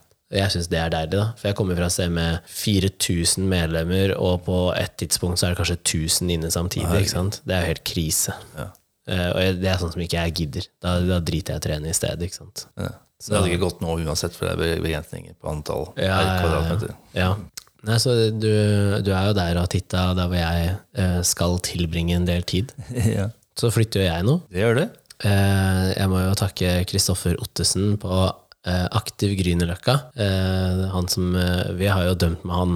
[0.41, 1.27] Jeg syns det er deilig, da.
[1.37, 5.53] For jeg kommer fra et sted med 4000 medlemmer, og på et tidspunkt så er
[5.53, 7.03] det kanskje 1000 inne samtidig.
[7.05, 7.37] ikke sant?
[7.45, 8.33] Det er jo helt krise.
[8.57, 8.65] Ja.
[9.07, 10.65] Eh, og jeg, det er sånn som ikke jeg gidder.
[10.83, 12.27] Da, da driter jeg i å trene i stedet.
[12.27, 12.65] ikke sant?
[12.79, 12.89] Ja.
[13.17, 16.91] Så det hadde ikke gått nå uansett, for det er begrensninger på antall Ja, kvadratmeter.
[17.17, 17.31] ja.
[17.87, 18.49] Nei, så du,
[19.05, 22.43] du er jo der og har titta der hvor jeg eh, skal tilbringe en del
[22.45, 22.73] tid.
[23.17, 23.29] ja.
[23.57, 24.35] Så flytter jo jeg nå.
[24.53, 24.85] Det gjør det.
[25.25, 28.19] Eh, jeg må jo takke Kristoffer Ottesen på
[28.67, 29.93] Aktiv Grünerløkka.
[30.91, 31.29] Han som
[31.79, 32.73] Vi har jo dømt med han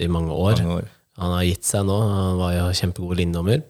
[0.00, 0.62] i mange år.
[0.62, 0.86] Mange år.
[1.20, 1.96] Han har gitt seg nå.
[2.08, 3.60] Han var jo kjempegod linjedommer.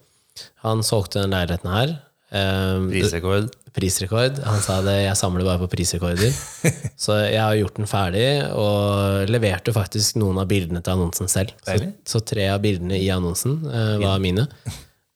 [0.64, 1.96] Han solgte den leiligheten her.
[2.30, 3.52] Eh, Prisrekord.
[3.76, 4.40] prisrekord.
[4.44, 6.32] Han sa det, jeg samler bare på prisrekorder.
[7.04, 8.26] Så jeg har gjort den ferdig,
[8.56, 11.54] og leverte faktisk noen av bildene til annonsen selv.
[11.66, 11.78] Så,
[12.08, 14.48] så tre av bildene i annonsen eh, var mine.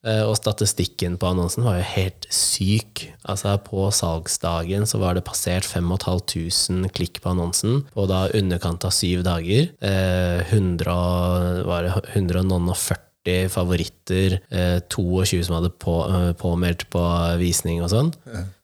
[0.01, 3.05] Eh, og statistikken på annonsen var jo helt syk.
[3.29, 8.95] Altså På salgsdagen så var det passert 5500 klikk på annonsen på da underkant av
[8.97, 9.69] syv dager.
[9.85, 13.10] Eh, 100, var det 140
[13.53, 17.03] favoritter, eh, 22 som hadde på, eh, påmeldt på
[17.39, 18.13] visning og sånn.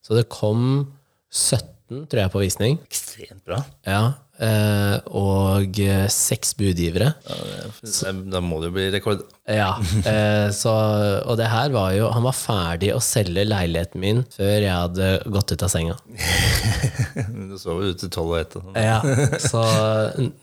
[0.03, 0.95] Så det kom
[1.31, 2.79] 17, tror jeg, på visning.
[2.89, 3.65] Ekstremt bra.
[3.87, 7.13] Ja, eh, og eh, seks budgivere.
[7.27, 9.25] Ja, da må det jo bli rekord.
[9.47, 9.77] Ja,
[10.07, 10.73] Uh, så,
[11.23, 15.11] og det her var jo Han var ferdig å selge leiligheten min før jeg hadde
[15.31, 15.95] gått ut av senga.
[17.47, 18.57] Du sover ute tolv og ett.
[18.57, 18.75] sånn.
[18.75, 18.99] Ja,
[19.41, 19.63] så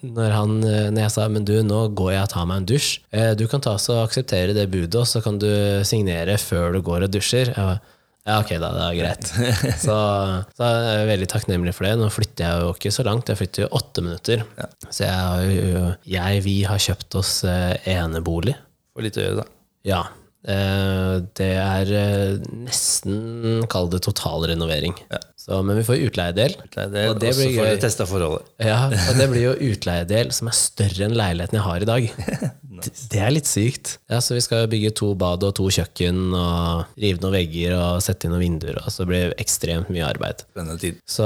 [0.02, 2.92] når, han, når jeg sa men du, nå går jeg og tar meg en dusj,
[3.14, 5.50] Uh, du kan ta og akseptere det budet, og så kan du
[5.86, 7.52] signere før du går og dusjer.
[7.54, 7.82] Jeg var,
[8.24, 8.70] ja, ok, da.
[8.72, 9.32] Det er greit.
[9.86, 9.96] Så,
[10.56, 11.98] så er jeg veldig takknemlig for det.
[12.00, 14.46] Nå flytter jeg jo ikke så langt, jeg flytter jo åtte minutter.
[14.88, 18.56] Så jeg, har jo, jeg, vi har kjøpt oss eh, enebolig.
[18.96, 19.48] For litt å gjøre, da.
[19.90, 20.04] Ja.
[20.44, 24.96] Eh, det er eh, nesten, kall det totalrenovering.
[25.44, 26.54] Så, men vi får utleiedel.
[26.80, 27.78] Er Og det blir gøy.
[27.84, 28.48] testa forholdet.
[28.64, 32.12] Ja, og det blir jo utleiedel som er større enn leiligheten jeg har i dag.
[32.84, 33.94] Det- Det er litt sykt.
[34.12, 38.02] Ja, Så vi skal bygge to bad og to kjøkken og rive noen vegger og
[38.04, 38.80] sette inn noen vinduer.
[38.82, 40.44] Og så blir det ekstremt mye arbeid.
[40.82, 40.98] Tid.
[41.08, 41.24] Så,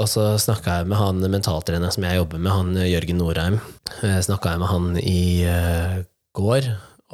[0.00, 3.58] og så snakka jeg med han mentaltreneren som jeg jobber med, han eh, Jørgen Norheim.
[4.00, 5.98] Snakka jeg med han i uh,
[6.40, 6.70] går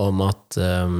[0.06, 0.94] om at eh,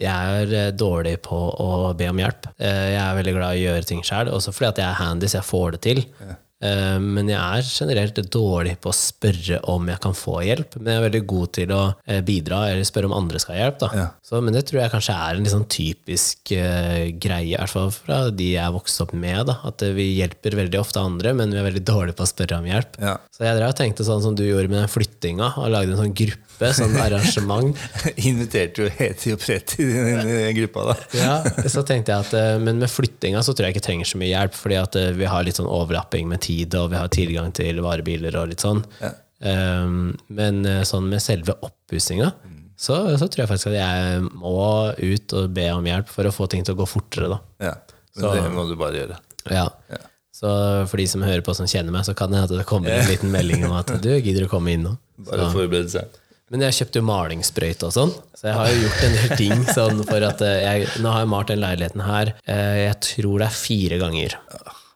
[0.00, 2.50] jeg er eh, dårlig på å be om hjelp.
[2.60, 4.98] Eh, jeg er veldig glad i å gjøre ting sjøl, også fordi at jeg er
[5.00, 6.02] handy, så jeg får det til.
[6.20, 10.78] Eh, Men jeg er generelt dårlig på å spørre om jeg kan få hjelp.
[10.80, 13.60] Men jeg er veldig god til å eh, bidra eller spørre om andre skal ha
[13.60, 13.84] hjelp.
[13.96, 14.06] Ja.
[14.26, 17.92] Så, men det tror jeg kanskje er en sånn typisk uh, greie, i hvert fall
[17.94, 19.44] fra de jeg er vokst opp med.
[19.50, 19.58] Da.
[19.68, 22.60] At eh, vi hjelper veldig ofte andre, men vi er veldig dårlige på å spørre
[22.60, 22.98] om hjelp.
[23.02, 23.16] Ja.
[23.30, 26.00] Så jeg drev og tenkte sånn som du gjorde med den flyttinga, og lagde en
[26.00, 27.84] sånn gruppe, sånn arrangement.
[28.16, 30.98] Inviterte jo Heti og Preti i den gruppa, da.
[31.26, 31.36] Ja,
[31.70, 34.32] så tenkte jeg at eh, Men med flyttinga så tror jeg ikke trenger så mye
[34.32, 37.52] hjelp, fordi at eh, vi har litt sånn overlapping med tid, og vi har tilgang
[37.56, 38.82] til varebiler og litt sånn.
[39.02, 39.12] Ja.
[39.36, 42.30] Um, men eh, sånn med selve oppussinga,
[42.76, 44.56] så, så tror jeg faktisk at jeg må
[44.96, 47.38] ut og be om hjelp for å få ting til å gå fortere, da.
[47.70, 47.74] Ja.
[48.16, 49.18] Men Så- det må du bare gjøre.
[49.52, 49.66] Ja.
[49.92, 50.02] Ja.
[50.36, 50.48] Så
[50.90, 53.08] for de som hører på som kjenner meg, så kan det hende det kommer en
[53.08, 54.92] liten melding om at du gidder å komme inn nå.
[55.30, 56.16] Bare forberede seg.
[56.52, 59.64] Men jeg kjøpte jo malingssprøyte og sånn, så jeg har jo gjort en del ting
[59.78, 63.40] sånn for at eh, jeg, Nå har jeg malt den leiligheten her, eh, jeg tror
[63.42, 64.36] det er fire ganger.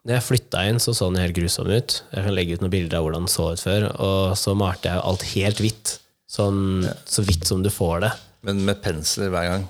[0.06, 1.98] Når jeg flytta inn, så så den helt grusom ut.
[2.14, 3.88] Jeg kan legge ut noen bilder av hvordan den så ut før.
[4.00, 5.96] Og så malte jeg alt helt hvitt.
[6.30, 8.12] Sånn så hvitt som du får det.
[8.46, 9.66] Men med pensler hver gang.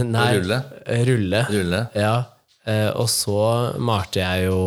[0.00, 0.60] Nei, rulle?
[1.08, 1.42] Rulle.
[1.52, 1.82] Rulle.
[1.98, 2.14] Ja.
[2.64, 3.36] Eh, og så
[3.76, 4.58] malte jeg jo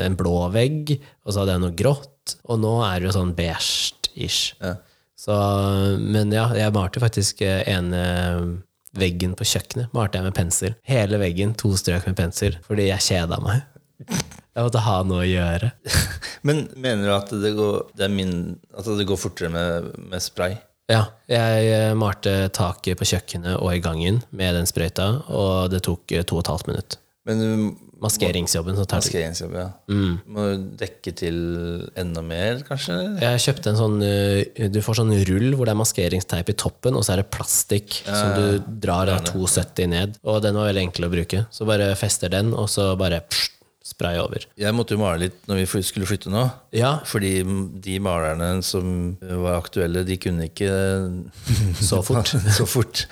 [0.00, 0.96] en blå vegg,
[1.26, 2.36] og så hadde jeg noe grått.
[2.48, 4.56] Og nå er det jo sånn beige-ish.
[4.64, 4.78] Ja.
[5.18, 5.36] Så,
[6.00, 8.02] men ja, jeg malte faktisk eh, ene
[8.98, 10.76] veggen på kjøkkenet malte jeg med pensel.
[10.88, 13.66] Hele veggen, to strøk med pensel, fordi jeg kjeda meg.
[14.56, 15.72] Jeg måtte ha noe å gjøre.
[16.48, 18.32] Men mener du at det går, det min,
[18.74, 20.58] at det går fortere med, med spray?
[20.88, 25.82] Ja, jeg eh, malte taket på kjøkkenet og i gangen med den sprøyta, og det
[25.84, 26.98] tok eh, to og et halvt minutt.
[27.28, 27.50] Men du
[27.98, 29.66] Maskeringsjobben så tar Maskeringsjobb, ja.
[29.90, 30.12] Mm.
[30.30, 31.38] Må du dekke til
[31.98, 32.94] enda mer, kanskje?
[33.18, 36.94] Jeg kjøpte en sånn eh, Du får sånn rull hvor det er maskeringsteip i toppen,
[36.94, 40.18] og så er det plastikk som du drar ja, 270 ned.
[40.30, 41.44] Og den var veldig enkel å bruke.
[41.50, 43.57] Så bare fester den, og så bare pst,
[43.88, 44.44] spray over.
[44.60, 46.44] Jeg måtte jo male litt når vi skulle flytte nå.
[46.76, 47.40] Ja, Fordi
[47.84, 50.72] de malerne som var aktuelle, de kunne ikke
[51.90, 52.34] så fort.
[52.58, 53.06] så fort.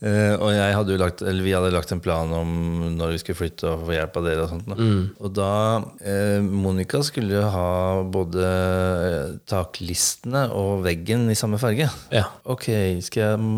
[0.00, 2.52] Uh, og hadde lagt, eller vi hadde lagt en plan om
[2.96, 4.46] når vi skulle flytte og få hjelp av dere.
[4.46, 4.70] Og sånt.
[4.70, 4.76] Da.
[4.80, 5.02] Mm.
[5.20, 5.50] Og da
[5.84, 7.66] uh, Monica skulle ha
[8.08, 11.90] både eh, taklistene og veggen i samme farge.
[12.14, 12.24] Ja.
[12.48, 12.70] Ok,
[13.04, 13.50] skal jeg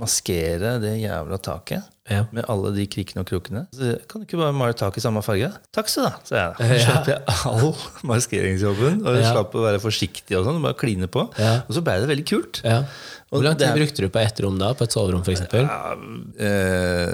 [0.00, 1.86] maskere det jævla taket?
[2.10, 2.24] Ja.
[2.34, 3.60] Med alle de krikkene og krokene.
[3.76, 5.52] Så, kan du ikke bare male taket i samme farge?
[5.76, 6.56] Takk så da, sa jeg.
[6.58, 6.66] da.
[6.74, 6.80] Ja.
[6.88, 7.70] slapp jeg all
[8.10, 9.30] maskeringsjobben, og Ja.
[9.30, 11.28] slapp å være forsiktig og sånn, bare kline på.
[11.30, 12.62] Og så ble det veldig kult.
[12.66, 12.82] ja.
[13.30, 14.72] Hvor lang tid brukte du på ett rom da?
[14.74, 15.44] På et soverom, f.eks.?
[15.54, 17.12] Ja, øh,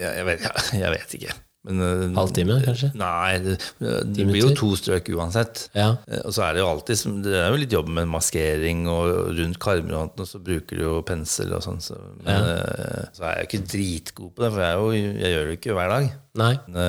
[0.00, 0.46] ja, jeg, vet,
[0.80, 1.34] jeg vet ikke.
[1.68, 2.90] Men, eh, Halvtime, kanskje?
[2.98, 5.66] Nei, det, det blir jo to strøk uansett.
[5.76, 5.90] Ja.
[6.08, 9.34] Eh, Og så er det jo alltid Det er jo litt jobb med maskering og
[9.38, 11.82] rundt og så bruker du jo pensel og sånn.
[11.84, 13.04] Så, men ja.
[13.16, 15.76] så er jeg ikke dritgod på det, for jeg, jo, jeg gjør det jo ikke
[15.78, 16.08] hver dag.
[16.38, 16.54] Nei?
[16.70, 16.82] Men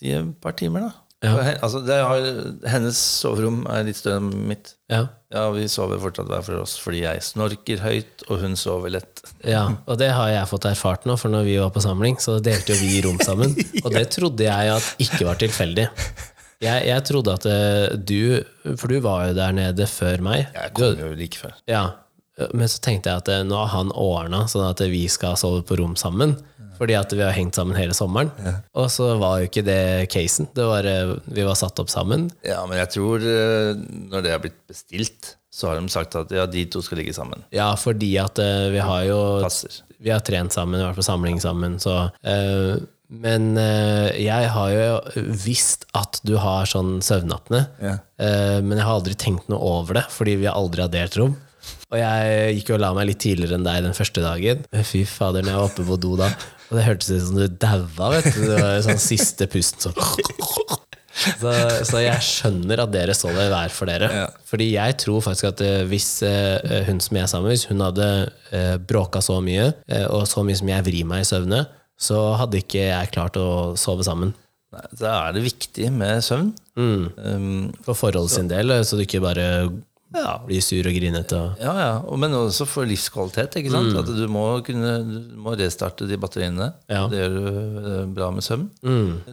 [0.00, 1.07] eh, et par timer, da.
[1.24, 1.34] Ja.
[1.64, 2.26] Altså, det har,
[2.70, 4.76] hennes soverom er litt større enn mitt.
[4.92, 5.08] Ja.
[5.34, 9.20] Ja, Vi sover fortsatt hver for oss fordi jeg snorker høyt, og hun sover lett.
[9.44, 12.38] Ja, og det har jeg fått erfart nå, for når vi var på samling, så
[12.40, 13.52] delte jo vi rom sammen.
[13.84, 15.88] Og det trodde jeg at ikke var tilfeldig.
[16.64, 18.42] Jeg, jeg trodde at eh, du
[18.78, 20.48] For du var jo der nede før meg.
[20.54, 21.52] Jeg kom jo like før.
[21.70, 21.84] ja,
[22.54, 25.64] men så tenkte jeg at eh, nå har han ordna sånn at vi skal sove
[25.66, 26.36] på rom sammen.
[26.78, 28.30] Fordi at vi har hengt sammen hele sommeren.
[28.78, 30.48] Og så var jo ikke det casen.
[30.54, 32.28] Det var, eh, vi var satt opp sammen.
[32.46, 33.74] Ja, men jeg tror eh,
[34.12, 37.16] når det har blitt bestilt, så har de sagt at ja, de to skal ligge
[37.16, 37.42] sammen.
[37.54, 39.82] Ja, fordi at eh, vi har jo Passer.
[39.98, 41.80] Vi har trent sammen, vært på samling sammen.
[41.82, 47.94] Så, uh, Men øh, jeg har jo visst at du har sånn søvnapne, Ja.
[48.20, 51.16] Øh, men jeg har aldri tenkt noe over det, fordi vi har aldri har delt
[51.16, 51.36] rom.
[51.88, 54.60] Og jeg gikk jo og la meg litt tidligere enn deg den første dagen.
[54.84, 56.28] Fy fader, når jeg var oppe på do da,
[56.68, 58.42] og det hørtes ut som du daua, vet du.
[58.44, 60.84] Det var sånn siste pusten sånn
[61.18, 61.52] så,
[61.82, 64.08] så jeg skjønner at dere så det hver for dere.
[64.20, 64.26] Ja.
[64.48, 67.66] Fordi jeg tror faktisk at eh, hvis eh, hun som jeg er sammen med, hvis
[67.70, 68.08] hun hadde
[68.52, 71.64] uh, bråka så mye, eh, og så mye som jeg vrir meg i søvne,
[71.98, 73.48] så hadde ikke jeg klart å
[73.80, 74.30] sove sammen.
[74.74, 76.52] Nei, Da er det viktig med søvn.
[76.78, 79.46] Um, For forhold sin del, eh, så du ikke bare
[80.14, 81.36] ja, Bli sur og grinete.
[81.36, 82.16] Og, ja, ja.
[82.20, 83.58] Men også for livskvalitet.
[83.60, 83.92] ikke sant?
[84.00, 86.70] At du må, kunne, du må restarte de batteriene.
[86.88, 87.04] Ja.
[87.10, 88.68] Det gjør du eh, bra med søvn.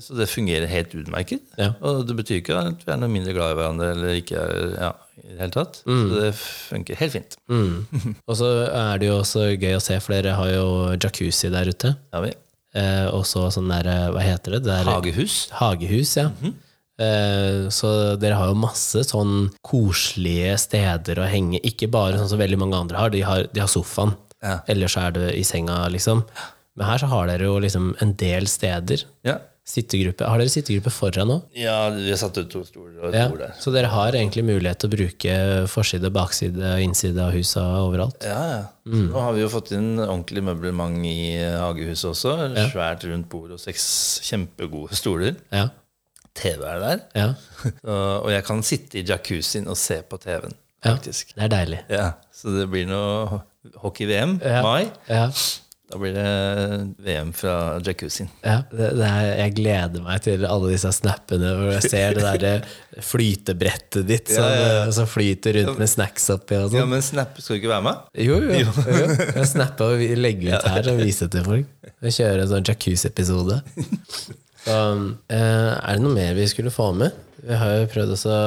[0.04, 1.44] Så det fungerer helt utmerket.
[1.60, 1.74] Ja.
[1.86, 4.46] Og det betyr ikke at vi er noe mindre glad i hverandre eller ikke
[4.76, 5.82] ja, i det hele tatt.
[5.86, 7.38] Så det funker helt fint.
[8.30, 10.68] og så er det jo også gøy å se, for dere har jo
[11.00, 11.96] jacuzzi der ute.
[12.12, 12.36] Ja, vi.
[12.76, 14.66] Eh, og så sånn der, eh, hva heter det?
[14.68, 15.46] det er, Hagehus.
[15.56, 16.28] Hagehus, ja.
[16.44, 16.56] Eh,
[16.98, 17.90] så
[18.22, 21.60] dere har jo masse sånn koselige steder å henge.
[21.68, 23.10] Ikke bare sånn som veldig mange andre har.
[23.16, 24.16] De har, de har sofaen.
[24.46, 24.60] Ja.
[24.70, 26.24] Ellers er det i senga, liksom.
[26.76, 29.06] Men her så har dere jo liksom en del steder.
[29.26, 29.38] Ja.
[29.66, 30.22] Sittegruppe.
[30.30, 31.38] Har dere sittegruppe foran nå?
[31.58, 33.24] ja, vi har satt ut to stoler og et Ja.
[33.32, 33.54] bord der.
[33.60, 35.38] Så dere har egentlig mulighet til å bruke
[35.72, 38.22] forside, bakside og innside av husa overalt?
[38.22, 38.62] Ja, ja.
[38.86, 39.08] Mm.
[39.10, 42.36] Nå har vi jo fått inn ordentlig møblement i hagehuset også.
[42.70, 43.88] Svært rundt bord og seks
[44.28, 45.36] kjempegode stoler.
[45.52, 45.70] Ja.
[46.36, 47.04] TV er der.
[47.16, 47.28] ja.
[48.24, 50.54] Og jeg kan sitte i jacuzzien og se på TV-en,
[50.86, 51.32] faktisk.
[51.36, 51.40] Ja.
[51.40, 51.84] Det er deilig.
[51.90, 53.42] Ja, Så det blir noe
[53.82, 54.60] hockey-VM Ja.
[54.62, 54.90] mai.
[55.10, 55.30] Ja.
[55.86, 58.28] Da blir det VM fra jacuzzien.
[58.42, 62.32] Ja, det, det er, jeg gleder meg til alle disse snappene hvor jeg ser det
[62.42, 62.64] der
[63.12, 66.80] flytebrettet ditt som, som flyter rundt med snacks oppi og sånt.
[66.80, 66.90] Ja, sånn.
[66.96, 68.02] men Snap skal du ikke være med?
[68.26, 68.74] Jo, jo.
[68.98, 69.20] jo.
[69.38, 71.70] Jeg snapper og legger ut her og viser til folk.
[72.02, 73.62] Vi kjører en sånn jacuzzi-episode.
[74.66, 74.78] Så,
[75.30, 77.14] eh, er det noe mer vi skulle få med?
[77.46, 78.38] Vi har jo prøvd å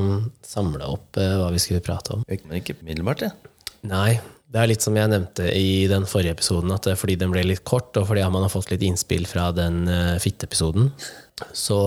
[0.00, 0.08] um,
[0.42, 2.24] samle opp eh, hva vi skulle prate om.
[2.26, 3.54] Men ikke umiddelbart, det?
[3.86, 4.18] Nei,
[4.50, 7.44] det er litt som jeg nevnte i den forrige episoden, at er fordi den ble
[7.46, 9.84] litt kort, og fordi man har fått litt innspill fra den
[10.18, 10.90] fitteepisoden,
[11.52, 11.78] så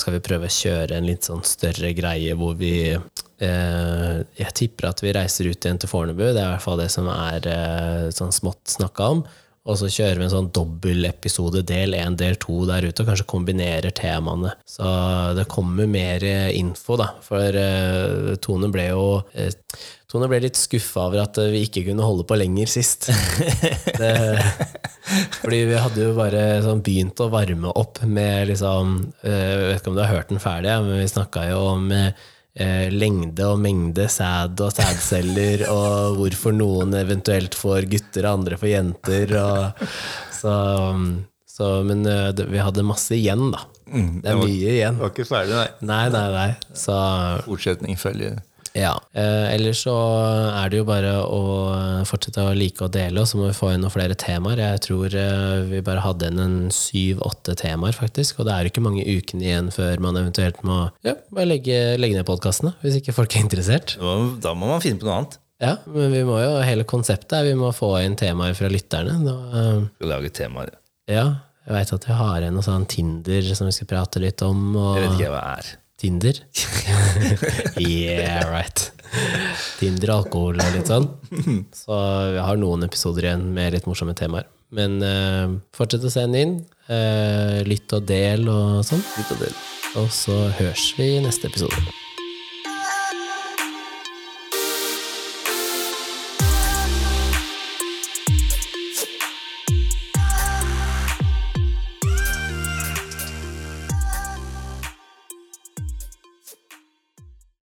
[0.00, 4.90] skal vi prøve å kjøre en litt sånn større greie hvor vi eh, Jeg tipper
[4.90, 7.48] at vi reiser ut igjen til Fornebu, det er i hvert fall det som er
[7.48, 9.22] eh, sånn smått snakka om.
[9.68, 13.28] Og så kjører vi en sånn dobbeltepisode, del én, del to der ute, og kanskje
[13.28, 14.54] kombinerer temaene.
[14.68, 14.88] Så
[15.36, 17.10] det kommer mer eh, info, da.
[17.24, 19.50] For uh, Tone ble jo uh,
[20.08, 23.10] Tone ble litt skuffa over at vi ikke kunne holde på lenger sist.
[24.00, 24.14] det,
[25.42, 29.82] fordi vi hadde jo bare sånn begynt å varme opp med liksom uh, Jeg vet
[29.82, 33.46] ikke om du har hørt den ferdig, men vi snakka jo om eh, eh, lengde
[33.48, 39.34] og mengde sæd og sædceller, og hvorfor noen eventuelt får gutter og andre får jenter.
[39.42, 39.88] Og,
[40.38, 40.54] så,
[41.48, 43.64] så, men eh, det, vi hadde masse igjen, da.
[43.88, 44.98] Det er mye igjen.
[45.00, 45.68] var ikke ferdig, nei.
[45.88, 46.50] Nei, nei, nei.
[46.76, 46.96] Så
[47.46, 48.40] Fortsetning følger.
[48.74, 48.92] Ja.
[49.14, 49.94] Eh, ellers så
[50.64, 51.40] er det jo bare å
[52.08, 54.58] fortsette å like og dele, og så må vi få inn noen flere temaer.
[54.62, 58.38] Jeg tror eh, vi bare hadde inn en syv-åtte temaer, faktisk.
[58.40, 61.78] Og det er jo ikke mange ukene igjen før man eventuelt må ja, bare legge,
[62.00, 63.96] legge ned podkastene, hvis ikke folk er interessert.
[63.98, 65.38] Da må- man finne på noe annet.
[65.58, 69.16] Ja, men vi må jo, hele konseptet er vi må få inn temaer fra lytterne.
[69.26, 70.70] Da, eh, Skal lage temaer.
[71.10, 71.24] ja,
[71.66, 74.76] jeg veit at vi har en sånn Tinder som vi skal prate litt om.
[74.76, 75.72] Og Jeg vet ikke hva det er.
[75.98, 76.36] Tinder?
[77.82, 78.84] yeah, right.
[79.80, 81.08] Tinder, alkohol og litt sånn.
[81.74, 81.98] Så
[82.36, 84.46] vi har noen episoder igjen med litt morsomme temaer.
[84.70, 86.58] Men uh, fortsett å sende inn.
[86.86, 89.02] Uh, lytt og del og sånn.
[89.18, 89.62] Lytt Og del.
[89.98, 91.88] Og så høres vi i neste episode.